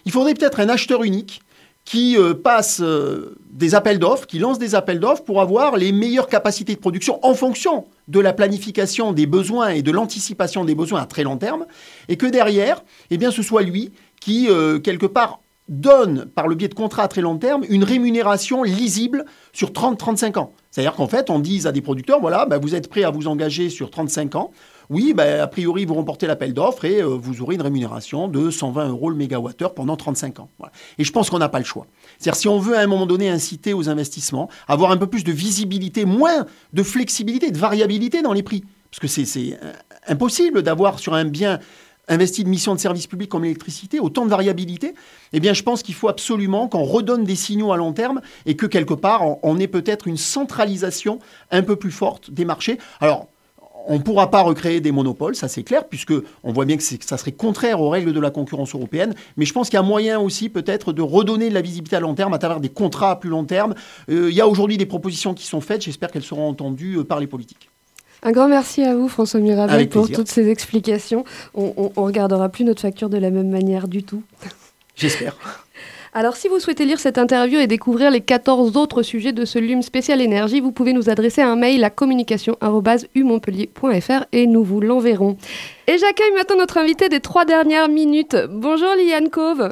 Il 0.06 0.14
faudrait 0.14 0.34
peut-être 0.34 0.62
un 0.62 0.70
acheteur 0.70 1.04
unique 1.04 1.42
qui 1.84 2.18
euh, 2.18 2.34
passe 2.34 2.80
euh, 2.82 3.36
des 3.52 3.76
appels 3.76 4.00
d'offres, 4.00 4.28
qui 4.28 4.40
lance 4.40 4.60
des 4.60 4.76
appels 4.76 5.02
d'offres 5.02 5.24
pour 5.24 5.42
avoir 5.42 5.76
les 5.76 5.92
meilleures 5.92 6.30
capacités 6.30 6.74
de 6.74 6.80
production 6.80 7.20
en 7.24 7.34
fonction 7.34 7.86
de 8.08 8.22
la 8.22 8.32
planification 8.32 9.12
des 9.12 9.26
besoins 9.26 9.70
et 9.70 9.82
de 9.82 9.92
l'anticipation 9.92 10.64
des 10.64 10.74
besoins 10.74 11.02
à 11.02 11.06
très 11.06 11.24
long 11.24 11.36
terme, 11.36 11.66
et 12.08 12.16
que 12.16 12.26
derrière, 12.26 12.82
eh 13.12 13.20
ce 13.30 13.44
soit 13.44 13.62
lui 13.62 13.92
qui, 14.22 14.48
quelque 14.84 15.06
part, 15.06 15.42
donne, 15.68 16.26
par 16.26 16.48
le 16.48 16.56
biais 16.56 16.68
de 16.68 16.74
contrats 16.74 17.04
à 17.04 17.08
très 17.08 17.22
long 17.22 17.38
terme, 17.38 17.64
une 17.70 17.84
rémunération 17.84 18.64
lisible 18.64 19.26
sur 19.52 19.72
30-35 19.72 20.38
ans. 20.38 20.54
C'est-à-dire 20.70 20.94
qu'en 20.94 21.08
fait, 21.08 21.30
on 21.30 21.40
dise 21.40 21.68
à 21.68 21.72
des 21.72 21.82
producteurs, 21.82 22.20
voilà, 22.20 22.46
bah, 22.46 22.58
vous 22.60 22.76
êtes 22.76 22.90
prêts 22.90 23.04
à 23.04 23.10
vous 23.10 23.28
engager 23.28 23.70
sur 23.70 23.90
35 23.90 24.36
ans, 24.36 24.52
oui, 24.90 25.14
bah, 25.16 25.44
a 25.44 25.48
priori, 25.48 25.86
vous 25.86 25.96
remportez 25.96 26.28
l'appel 26.28 26.54
d'offres 26.54 26.86
et 26.86 27.02
euh, 27.02 27.06
vous 27.08 27.42
aurez 27.42 27.56
une 27.56 27.62
rémunération 27.62 28.28
de 28.28 28.52
120 28.52 28.90
euros 28.90 29.10
le 29.10 29.16
mégawattheure 29.16 29.74
pendant 29.74 29.96
35 29.96 30.40
ans. 30.40 30.50
Et 31.00 31.04
je 31.04 31.12
pense 31.12 31.30
qu'on 31.30 31.40
n'a 31.40 31.50
pas 31.50 31.60
le 31.60 31.66
choix. 31.66 31.88
C'est-à-dire, 32.20 32.40
si 32.40 32.48
on 32.48 32.60
veut 32.60 32.78
à 32.78 32.82
un 32.82 32.88
moment 32.88 33.08
donné 33.08 33.30
inciter 33.30 33.74
aux 33.74 33.90
investissements, 33.90 34.50
avoir 34.68 34.92
un 34.92 34.98
peu 34.98 35.08
plus 35.08 35.24
de 35.24 35.32
visibilité, 35.32 36.06
moins 36.06 36.46
de 36.74 36.84
flexibilité, 36.84 37.50
de 37.50 37.58
variabilité 37.58 38.22
dans 38.22 38.34
les 38.34 38.44
prix, 38.44 38.64
parce 38.92 39.00
que 39.00 39.08
c'est 39.08 39.58
euh, 39.64 39.74
impossible 40.08 40.62
d'avoir 40.62 41.00
sur 41.00 41.16
un 41.16 41.26
bien 41.26 41.60
investi 42.08 42.44
de 42.44 42.50
mission 42.50 42.76
de 42.76 42.80
service 42.80 43.08
public 43.08 43.30
comme 43.30 43.44
l'électricité, 43.44 44.00
autant 44.00 44.26
de 44.26 44.30
variabilité, 44.30 44.94
eh 45.34 45.40
bien, 45.40 45.54
je 45.54 45.64
pense 45.64 45.84
qu'il 45.84 45.96
faut 45.96 46.08
absolument 46.08 46.68
qu'on 46.68 46.84
redonne 46.84 47.24
des 47.24 47.36
signaux 47.36 47.72
à 47.72 47.78
long 47.78 47.94
terme 47.94 48.22
et 48.46 48.56
que 48.56 48.66
quelque 48.66 48.94
part, 48.94 49.24
on, 49.44 49.60
ait 49.60 49.68
peut-être 49.68 50.08
une 50.08 50.18
centralisation 50.18 51.20
un 51.52 51.64
peu 51.64 51.76
plus 51.76 51.92
forte 51.92 52.32
des 52.32 52.46
marchés. 52.46 52.78
Alors, 53.00 53.28
on 53.88 53.98
ne 53.98 54.04
pourra 54.04 54.32
pas 54.32 54.42
recréer 54.42 54.82
des 54.82 54.92
monopoles, 54.92 55.36
ça 55.36 55.48
c'est 55.48 55.64
clair, 55.64 55.88
puisque 55.88 56.14
on 56.44 56.52
voit 56.52 56.66
bien 56.66 56.78
que, 56.78 56.84
ça 56.84 57.18
serait 57.18 57.32
contraire 57.32 57.82
aux 57.82 57.90
règles 57.90 58.14
de 58.14 58.20
la 58.20 58.32
concurrence 58.32 58.74
européenne. 58.74 59.14
Mais 59.38 59.46
je 59.46 59.54
pense 59.54 59.70
qu'il 59.70 59.78
y 59.78 59.80
a 59.80 59.84
moyen 59.84 60.20
aussi 60.20 60.50
peut-être 60.50 60.92
de 60.92 61.02
redonner 61.02 61.50
de 61.50 61.54
la 61.54 61.62
visibilité 61.62 61.96
à 61.96 62.00
long 62.00 62.16
terme 62.16 62.34
à 62.34 62.40
travers 62.40 62.60
des 62.60 62.70
contrats 62.70 63.12
à 63.12 63.16
plus 63.16 63.30
long 63.30 63.46
terme. 63.46 63.76
Euh, 64.10 64.30
il 64.30 64.36
y 64.36 64.42
a 64.42 64.48
aujourd'hui 64.48 64.78
des 64.78 64.88
propositions 64.88 65.34
qui 65.34 65.46
sont 65.46 65.62
faites, 65.62 65.84
j'espère 65.84 66.12
qu'elles 66.12 66.24
seront 66.24 66.50
entendues 66.50 66.98
euh, 66.98 67.04
par 67.04 67.20
les 67.20 67.28
politiques. 67.28 67.70
Un 68.26 68.32
grand 68.32 68.48
merci 68.48 68.82
à 68.82 68.96
vous, 68.96 69.08
François 69.08 69.40
Mirabel, 69.40 69.88
pour 69.88 70.10
toutes 70.10 70.30
ces 70.30 70.50
explications. 70.50 71.24
On 71.54 71.92
ne 71.96 72.02
regardera 72.02 72.50
plus 72.50 72.64
notre 72.64 72.82
facture 72.82 73.08
de 73.08 73.18
la 73.18 73.30
même 73.30 73.50
manière 73.50 73.88
du 73.88 74.02
tout. 74.02 74.24
J'espère. 74.96 75.36
Alors, 76.16 76.36
si 76.36 76.48
vous 76.48 76.60
souhaitez 76.60 76.86
lire 76.86 77.00
cette 77.00 77.20
interview 77.20 77.60
et 77.60 77.68
découvrir 77.68 78.10
les 78.10 78.22
14 78.22 78.78
autres 78.78 79.04
sujets 79.04 79.32
de 79.32 79.46
ce 79.46 79.60
LUM 79.60 79.84
spécial 79.84 80.22
énergie, 80.22 80.60
vous 80.60 80.72
pouvez 80.72 80.94
nous 80.94 81.08
adresser 81.10 81.44
un 81.44 81.56
mail 81.56 81.84
à 81.84 81.92
communication.umontpellier.fr 81.92 84.26
et 84.32 84.48
nous 84.48 84.64
vous 84.64 84.82
l'enverrons. 84.82 85.38
Et 85.86 86.00
j'accueille 86.00 86.34
maintenant 86.36 86.58
notre 86.58 86.80
invité 86.80 87.10
des 87.10 87.20
trois 87.20 87.46
dernières 87.46 87.90
minutes. 87.90 88.36
Bonjour 88.50 88.90
Liane 88.96 89.30
Cove. 89.30 89.72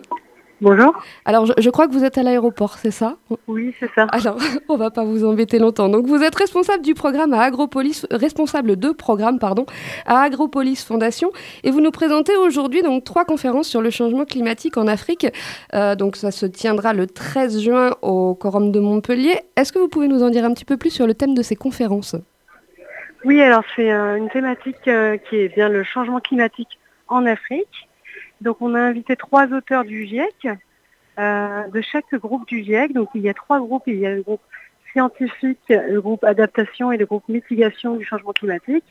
Bonjour. 0.61 0.93
Alors, 1.25 1.45
je, 1.57 1.69
crois 1.69 1.87
que 1.87 1.93
vous 1.93 2.05
êtes 2.05 2.17
à 2.17 2.23
l'aéroport, 2.23 2.77
c'est 2.77 2.91
ça? 2.91 3.17
Oui, 3.47 3.75
c'est 3.79 3.89
ça. 3.93 4.07
Alors, 4.11 4.37
on 4.69 4.77
va 4.77 4.91
pas 4.91 5.03
vous 5.03 5.25
embêter 5.25 5.59
longtemps. 5.59 5.89
Donc, 5.89 6.05
vous 6.05 6.23
êtes 6.23 6.35
responsable 6.35 6.83
du 6.83 6.93
programme 6.93 7.33
à 7.33 7.41
Agropolis, 7.41 8.05
responsable 8.11 8.77
de 8.77 8.91
programme, 8.91 9.39
pardon, 9.39 9.65
à 10.05 10.21
Agropolis 10.21 10.85
Fondation, 10.85 11.31
et 11.63 11.71
vous 11.71 11.81
nous 11.81 11.91
présentez 11.91 12.35
aujourd'hui 12.37 12.81
donc 12.81 13.03
trois 13.03 13.25
conférences 13.25 13.67
sur 13.67 13.81
le 13.81 13.89
changement 13.89 14.25
climatique 14.25 14.77
en 14.77 14.87
Afrique. 14.87 15.27
Euh, 15.73 15.95
donc, 15.95 16.15
ça 16.15 16.31
se 16.31 16.45
tiendra 16.45 16.93
le 16.93 17.07
13 17.07 17.61
juin 17.61 17.91
au 18.01 18.35
Quorum 18.35 18.71
de 18.71 18.79
Montpellier. 18.79 19.39
Est-ce 19.57 19.73
que 19.73 19.79
vous 19.79 19.89
pouvez 19.89 20.07
nous 20.07 20.23
en 20.23 20.29
dire 20.29 20.45
un 20.45 20.53
petit 20.53 20.65
peu 20.65 20.77
plus 20.77 20.91
sur 20.91 21.07
le 21.07 21.13
thème 21.13 21.33
de 21.33 21.41
ces 21.41 21.55
conférences? 21.55 22.15
Oui, 23.25 23.41
alors 23.41 23.63
c'est 23.75 23.91
euh, 23.91 24.17
une 24.17 24.29
thématique 24.29 24.87
euh, 24.87 25.17
qui 25.17 25.37
est 25.37 25.49
bien 25.49 25.69
le 25.69 25.83
changement 25.83 26.19
climatique 26.19 26.79
en 27.07 27.25
Afrique. 27.25 27.87
Donc 28.43 28.57
on 28.59 28.75
a 28.75 28.81
invité 28.81 29.15
trois 29.15 29.47
auteurs 29.53 29.85
du 29.85 30.05
GIEC, 30.05 30.49
euh, 31.17 31.67
de 31.69 31.81
chaque 31.81 32.13
groupe 32.15 32.45
du 32.45 32.61
GIEC. 32.61 32.91
Donc 32.91 33.09
il 33.15 33.21
y 33.21 33.29
a 33.29 33.33
trois 33.33 33.59
groupes, 33.59 33.83
il 33.87 33.99
y 33.99 34.05
a 34.05 34.13
le 34.13 34.21
groupe 34.21 34.41
scientifique, 34.91 35.69
le 35.69 36.01
groupe 36.01 36.25
adaptation 36.25 36.91
et 36.91 36.97
le 36.97 37.05
groupe 37.05 37.27
mitigation 37.29 37.95
du 37.95 38.05
changement 38.05 38.33
climatique. 38.33 38.83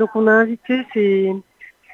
Donc 0.00 0.10
on 0.16 0.26
a 0.26 0.32
invité 0.32 0.84
ces, 0.92 1.32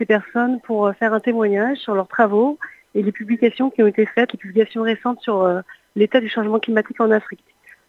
personnes 0.08 0.60
pour 0.60 0.92
faire 0.96 1.14
un 1.14 1.20
témoignage 1.20 1.78
sur 1.78 1.94
leurs 1.94 2.08
travaux 2.08 2.58
et 2.94 3.02
les 3.02 3.12
publications 3.12 3.70
qui 3.70 3.82
ont 3.82 3.86
été 3.86 4.04
faites, 4.06 4.32
les 4.32 4.38
publications 4.38 4.82
récentes 4.82 5.20
sur 5.20 5.42
euh, 5.42 5.60
l'état 5.96 6.20
du 6.20 6.28
changement 6.28 6.58
climatique 6.58 7.00
en 7.00 7.10
Afrique. 7.10 7.44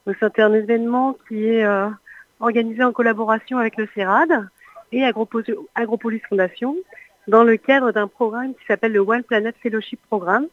Donc 0.05 0.15
c'est 0.19 0.39
un 0.39 0.53
événement 0.53 1.17
qui 1.27 1.45
est 1.45 1.65
euh, 1.65 1.89
organisé 2.39 2.83
en 2.83 2.91
collaboration 2.91 3.57
avec 3.57 3.77
le 3.77 3.87
CERAD 3.95 4.47
et 4.91 5.03
Agropolis 5.03 6.21
Fondation 6.29 6.75
dans 7.27 7.43
le 7.43 7.57
cadre 7.57 7.91
d'un 7.91 8.07
programme 8.07 8.53
qui 8.53 8.65
s'appelle 8.67 8.93
le 8.93 8.99
One 8.99 9.23
Planet 9.23 9.55
Fellowship 9.61 9.99
Programme, 10.09 10.47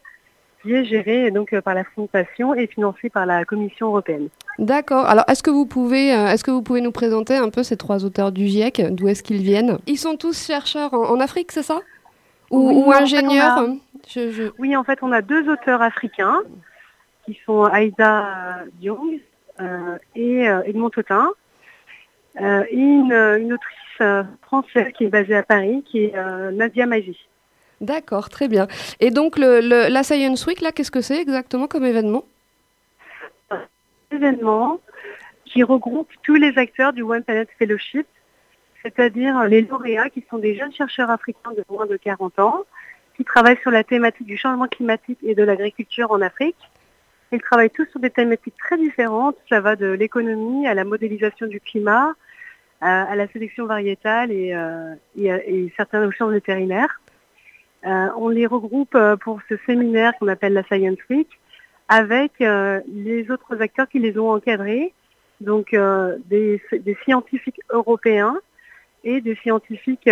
qui 0.61 0.73
est 0.73 0.85
géré 0.85 1.29
donc 1.31 1.53
euh, 1.53 1.61
par 1.61 1.75
la 1.75 1.83
Fondation 1.83 2.55
et 2.55 2.67
financé 2.67 3.09
par 3.09 3.25
la 3.25 3.45
Commission 3.45 3.87
européenne. 3.87 4.29
D'accord. 4.59 5.05
Alors, 5.05 5.25
est-ce 5.27 5.43
que 5.43 5.51
vous 5.51 5.65
pouvez, 5.65 6.13
euh, 6.13 6.27
est-ce 6.27 6.43
que 6.43 6.51
vous 6.51 6.61
pouvez 6.61 6.81
nous 6.81 6.91
présenter 6.91 7.35
un 7.35 7.49
peu 7.49 7.63
ces 7.63 7.77
trois 7.77 8.05
auteurs 8.05 8.31
du 8.31 8.47
GIEC 8.47 8.81
D'où 8.91 9.07
est-ce 9.07 9.23
qu'ils 9.23 9.41
viennent? 9.41 9.77
Ils 9.87 9.97
sont 9.97 10.15
tous 10.15 10.45
chercheurs 10.45 10.93
en, 10.93 11.19
Afrique, 11.19 11.51
c'est 11.51 11.63
ça? 11.63 11.79
Ou, 12.51 12.91
ingénieurs 12.91 13.67
Oui, 14.59 14.75
en 14.75 14.83
fait, 14.83 14.99
on 15.01 15.11
a 15.11 15.21
deux 15.21 15.49
auteurs 15.49 15.81
africains 15.81 16.41
qui 17.25 17.39
sont 17.45 17.63
Aïda 17.63 18.59
Diong 18.79 19.19
euh, 19.59 19.97
et 20.15 20.43
Edmond 20.65 20.91
Totin, 20.91 21.29
et 22.39 22.75
une, 22.75 23.13
une 23.13 23.53
autrice 23.53 23.77
euh, 24.01 24.23
française 24.41 24.91
qui 24.97 25.05
est 25.05 25.09
basée 25.09 25.35
à 25.35 25.43
Paris, 25.43 25.83
qui 25.85 26.05
est 26.05 26.15
euh, 26.15 26.51
Nadia 26.51 26.85
Magie. 26.85 27.27
D'accord, 27.81 28.29
très 28.29 28.47
bien. 28.47 28.67
Et 28.99 29.11
donc, 29.11 29.37
le, 29.37 29.59
la 29.89 30.03
Science 30.03 30.45
Week, 30.45 30.61
là, 30.61 30.71
qu'est-ce 30.71 30.91
que 30.91 31.01
c'est 31.01 31.19
exactement 31.19 31.67
comme 31.67 31.85
événement? 31.85 32.23
Un 33.51 33.59
événement 34.11 34.79
qui 35.45 35.63
regroupe 35.63 36.09
tous 36.23 36.35
les 36.35 36.57
acteurs 36.57 36.93
du 36.93 37.01
One 37.01 37.23
Planet 37.23 37.49
Fellowship, 37.59 38.07
c'est-à-dire 38.81 39.43
les 39.43 39.61
lauréats 39.61 40.09
qui 40.09 40.25
sont 40.29 40.37
des 40.37 40.55
jeunes 40.55 40.73
chercheurs 40.73 41.09
africains 41.09 41.51
de 41.51 41.63
moins 41.69 41.85
de 41.85 41.97
40 41.97 42.39
ans, 42.39 42.63
qui 43.15 43.23
travaillent 43.23 43.59
sur 43.61 43.71
la 43.71 43.83
thématique 43.83 44.25
du 44.25 44.37
changement 44.37 44.67
climatique 44.67 45.19
et 45.23 45.35
de 45.35 45.43
l'agriculture 45.43 46.11
en 46.11 46.21
Afrique. 46.21 46.57
Ils 47.31 47.41
travaillent 47.41 47.69
tous 47.69 47.85
sur 47.91 47.99
des 47.99 48.09
thématiques 48.09 48.57
très 48.57 48.77
différentes. 48.77 49.35
Ça 49.49 49.59
va 49.59 49.75
de 49.75 49.87
l'économie 49.87 50.67
à 50.67 50.73
la 50.73 50.83
modélisation 50.83 51.47
du 51.47 51.59
climat, 51.59 52.13
à, 52.83 53.15
la 53.15 53.27
sélection 53.27 53.65
variétale 53.65 54.31
et, 54.31 54.53
euh, 54.53 54.93
et, 55.15 55.71
certaines 55.77 56.03
notions 56.03 56.27
vétérinaires. 56.27 57.01
Euh, 57.85 58.07
on 58.17 58.29
les 58.29 58.45
regroupe 58.45 58.95
euh, 58.95 59.15
pour 59.15 59.39
ce 59.49 59.55
séminaire 59.65 60.13
qu'on 60.17 60.27
appelle 60.27 60.53
la 60.53 60.63
Science 60.63 60.99
Week 61.09 61.29
avec 61.89 62.31
les 62.39 63.29
autres 63.29 63.61
acteurs 63.61 63.87
qui 63.87 63.99
les 63.99 64.17
ont 64.17 64.31
encadrés, 64.31 64.93
donc 65.41 65.75
des, 66.25 66.61
scientifiques 67.03 67.59
européens 67.69 68.35
et 69.03 69.21
des 69.21 69.35
scientifiques 69.35 70.07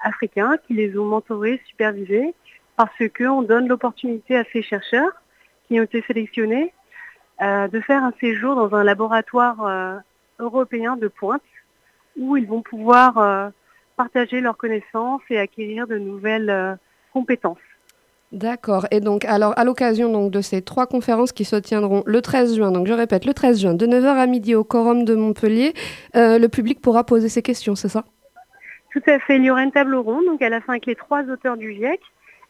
africains 0.00 0.56
qui 0.66 0.74
les 0.74 0.98
ont 0.98 1.06
mentorés, 1.06 1.62
supervisés, 1.66 2.34
parce 2.76 3.00
qu'on 3.16 3.42
donne 3.42 3.68
l'opportunité 3.68 4.36
à 4.36 4.44
ces 4.52 4.60
chercheurs 4.60 5.12
qui 5.66 5.80
ont 5.80 5.84
été 5.84 6.02
sélectionnés 6.02 6.74
de 7.40 7.80
faire 7.80 8.02
un 8.02 8.12
séjour 8.20 8.56
dans 8.56 8.74
un 8.74 8.84
laboratoire 8.84 10.02
européen 10.40 10.96
de 10.96 11.08
pointe 11.08 11.42
où 12.18 12.36
ils 12.36 12.46
vont 12.46 12.62
pouvoir 12.62 13.18
euh, 13.18 13.48
partager 13.96 14.40
leurs 14.40 14.56
connaissances 14.56 15.22
et 15.30 15.38
acquérir 15.38 15.86
de 15.86 15.98
nouvelles 15.98 16.50
euh, 16.50 16.74
compétences. 17.12 17.58
D'accord. 18.32 18.86
Et 18.90 19.00
donc, 19.00 19.24
alors, 19.26 19.56
à 19.56 19.64
l'occasion 19.64 20.10
donc 20.10 20.32
de 20.32 20.40
ces 20.40 20.60
trois 20.60 20.86
conférences 20.86 21.30
qui 21.30 21.44
se 21.44 21.54
tiendront 21.56 22.02
le 22.04 22.20
13 22.20 22.56
juin, 22.56 22.72
donc 22.72 22.88
je 22.88 22.92
répète, 22.92 23.26
le 23.26 23.34
13 23.34 23.60
juin, 23.60 23.74
de 23.74 23.86
9h 23.86 24.06
à 24.06 24.26
midi 24.26 24.54
au 24.56 24.64
Quorum 24.64 25.04
de 25.04 25.14
Montpellier, 25.14 25.72
euh, 26.16 26.38
le 26.38 26.48
public 26.48 26.80
pourra 26.80 27.04
poser 27.04 27.28
ses 27.28 27.42
questions, 27.42 27.76
c'est 27.76 27.88
ça? 27.88 28.04
Tout 28.92 29.02
à 29.06 29.18
fait. 29.20 29.36
Il 29.36 29.44
y 29.44 29.50
aura 29.50 29.62
une 29.62 29.72
table 29.72 29.94
ronde, 29.94 30.24
donc 30.26 30.42
à 30.42 30.48
la 30.48 30.60
fin 30.60 30.72
avec 30.72 30.86
les 30.86 30.96
trois 30.96 31.22
auteurs 31.24 31.56
du 31.56 31.72
GIEC, 31.74 32.00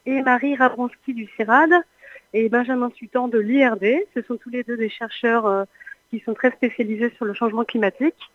et 0.07 0.23
Marie 0.23 0.57
Rabronski 0.57 1.13
du 1.13 1.29
CIRAD, 1.37 1.71
et 2.33 2.49
Benjamin 2.49 2.91
Sutan 2.97 3.29
de 3.29 3.39
l'IRD. 3.39 4.07
Ce 4.15 4.23
sont 4.23 4.37
tous 4.37 4.51
les 4.51 4.63
deux 4.63 4.77
des 4.77 4.89
chercheurs 4.89 5.67
qui 6.11 6.21
sont 6.21 6.35
très 6.35 6.51
spécialisés 6.51 7.13
sur 7.17 7.25
le 7.25 7.33
changement 7.33 7.65
climatique. 7.65 8.31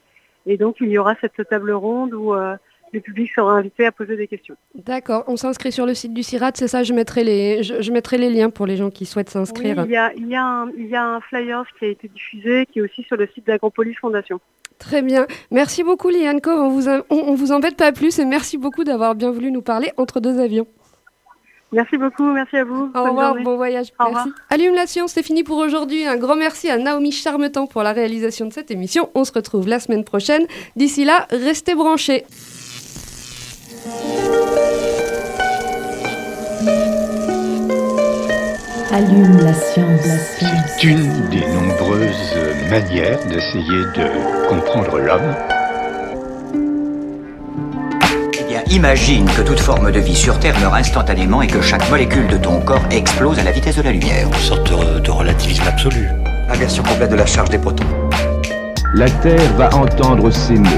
Et 0.46 0.58
donc, 0.58 0.78
il 0.80 0.90
y 0.90 0.98
aura 0.98 1.16
cette 1.22 1.48
table 1.50 1.72
ronde 1.72 2.14
où 2.14 2.34
euh, 2.34 2.56
le 2.92 3.00
public 3.00 3.32
sera 3.34 3.54
invité 3.54 3.86
à 3.86 3.92
poser 3.92 4.16
des 4.16 4.28
questions. 4.28 4.56
D'accord. 4.76 5.24
On 5.28 5.36
s'inscrit 5.36 5.72
sur 5.72 5.86
le 5.86 5.94
site 5.94 6.14
du 6.14 6.24
CIRAD, 6.24 6.58
c'est 6.58 6.68
ça? 6.68 6.84
Je 6.84 6.94
mettrai, 6.94 7.24
les, 7.24 7.64
je, 7.64 7.92
mettrai 7.92 8.18
les 8.18 8.30
liens 8.30 8.50
pour 8.50 8.66
les 8.66 8.78
gens 8.78 8.90
qui 8.90 9.06
souhaitent 9.06 9.30
s'inscrire. 9.30 9.78
Oui, 9.78 9.84
il 9.88 9.92
y, 9.92 9.98
a, 9.98 10.14
il, 10.14 10.28
y 10.28 10.36
a 10.36 10.44
un, 10.44 10.72
il 10.78 10.88
y 10.88 10.96
a 10.96 11.06
un 11.06 11.22
flyer 11.22 11.64
qui 11.78 11.86
a 11.86 11.88
été 11.90 12.08
diffusé, 12.08 12.66
qui 12.66 12.80
est 12.80 12.82
aussi 12.82 13.04
sur 13.04 13.18
le 13.18 13.28
site 13.28 13.46
d'Agropolis 13.46 13.96
Fondation. 13.96 14.40
Très 14.80 15.02
bien. 15.02 15.28
Merci 15.52 15.84
beaucoup, 15.84 16.10
Liane 16.10 16.40
On 16.48 16.70
vous, 16.70 16.88
on, 17.10 17.36
vous 17.36 17.52
embête 17.52 17.76
pas 17.76 17.92
plus 17.92 18.18
et 18.18 18.26
merci 18.26 18.58
beaucoup 18.58 18.86
d'avoir 18.86 19.14
bien 19.14 19.30
voulu 19.30 19.52
nous 19.52 19.62
parler 19.62 19.92
entre 19.98 20.22
deux 20.22 20.40
avions. 20.40 20.68
Merci 21.72 21.98
beaucoup, 21.98 22.24
merci 22.24 22.58
à 22.58 22.64
vous. 22.64 22.92
Au 22.96 23.04
revoir, 23.04 23.36
bon 23.36 23.56
voyage. 23.56 23.94
Au 24.00 24.12
merci. 24.12 24.30
Allume 24.50 24.74
la 24.74 24.88
science, 24.88 25.12
c'est 25.12 25.24
fini 25.24 25.44
pour 25.44 25.58
aujourd'hui. 25.58 26.06
Un 26.06 26.18
grand 26.18 26.36
merci 26.36 26.70
à 26.70 26.78
Naomi 26.78 27.12
Charmetan 27.12 27.68
pour 27.68 27.84
la 27.84 27.94
réalisation 27.94 28.48
de 28.48 28.54
cette 28.54 28.72
émission. 28.72 29.10
On 29.14 29.24
se 29.24 29.32
retrouve 29.32 29.68
la 29.68 29.80
semaine 29.80 30.04
prochaine. 30.04 30.46
D'ici 30.76 31.06
là, 31.06 31.28
restez 31.30 31.76
branchés. 31.76 32.26
Allume 38.92 39.38
la 39.44 39.54
science. 39.54 40.02
C'est 40.80 40.84
une 40.84 41.30
des 41.30 41.46
nombreuses 41.54 42.36
manières 42.72 43.24
d'essayer 43.28 43.84
de 43.96 44.48
comprendre 44.50 44.98
l'homme. 44.98 45.36
Imagine 48.72 49.26
que 49.26 49.42
toute 49.42 49.60
forme 49.60 49.92
de 49.92 50.00
vie 50.00 50.16
sur 50.16 50.38
Terre 50.40 50.60
meurt 50.60 50.76
instantanément 50.76 51.42
et 51.42 51.48
que 51.48 51.60
chaque 51.60 51.90
molécule 51.90 52.28
de 52.28 52.38
ton 52.38 52.62
corps 52.62 52.84
explose 52.92 53.40
à 53.40 53.44
la 53.44 53.52
vitesse 53.52 53.78
de 53.78 53.82
la 53.82 53.92
lumière. 53.92 54.28
Une 54.28 54.34
sorte 54.36 54.70
de 54.70 55.10
relativisme 55.10 55.64
absolu. 55.68 56.08
Inversion 56.50 56.84
complète 56.84 57.10
de 57.10 57.16
la 57.16 57.26
charge 57.26 57.50
des 57.50 57.58
protons. 57.58 57.88
La 58.94 59.10
Terre 59.10 59.54
va 59.58 59.74
entendre 59.76 60.30
ces 60.30 60.54
mots. 60.54 60.70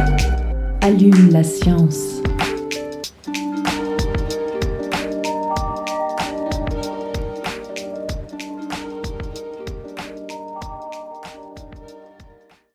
Allume 0.80 1.32
la 1.32 1.44
science. 1.44 2.21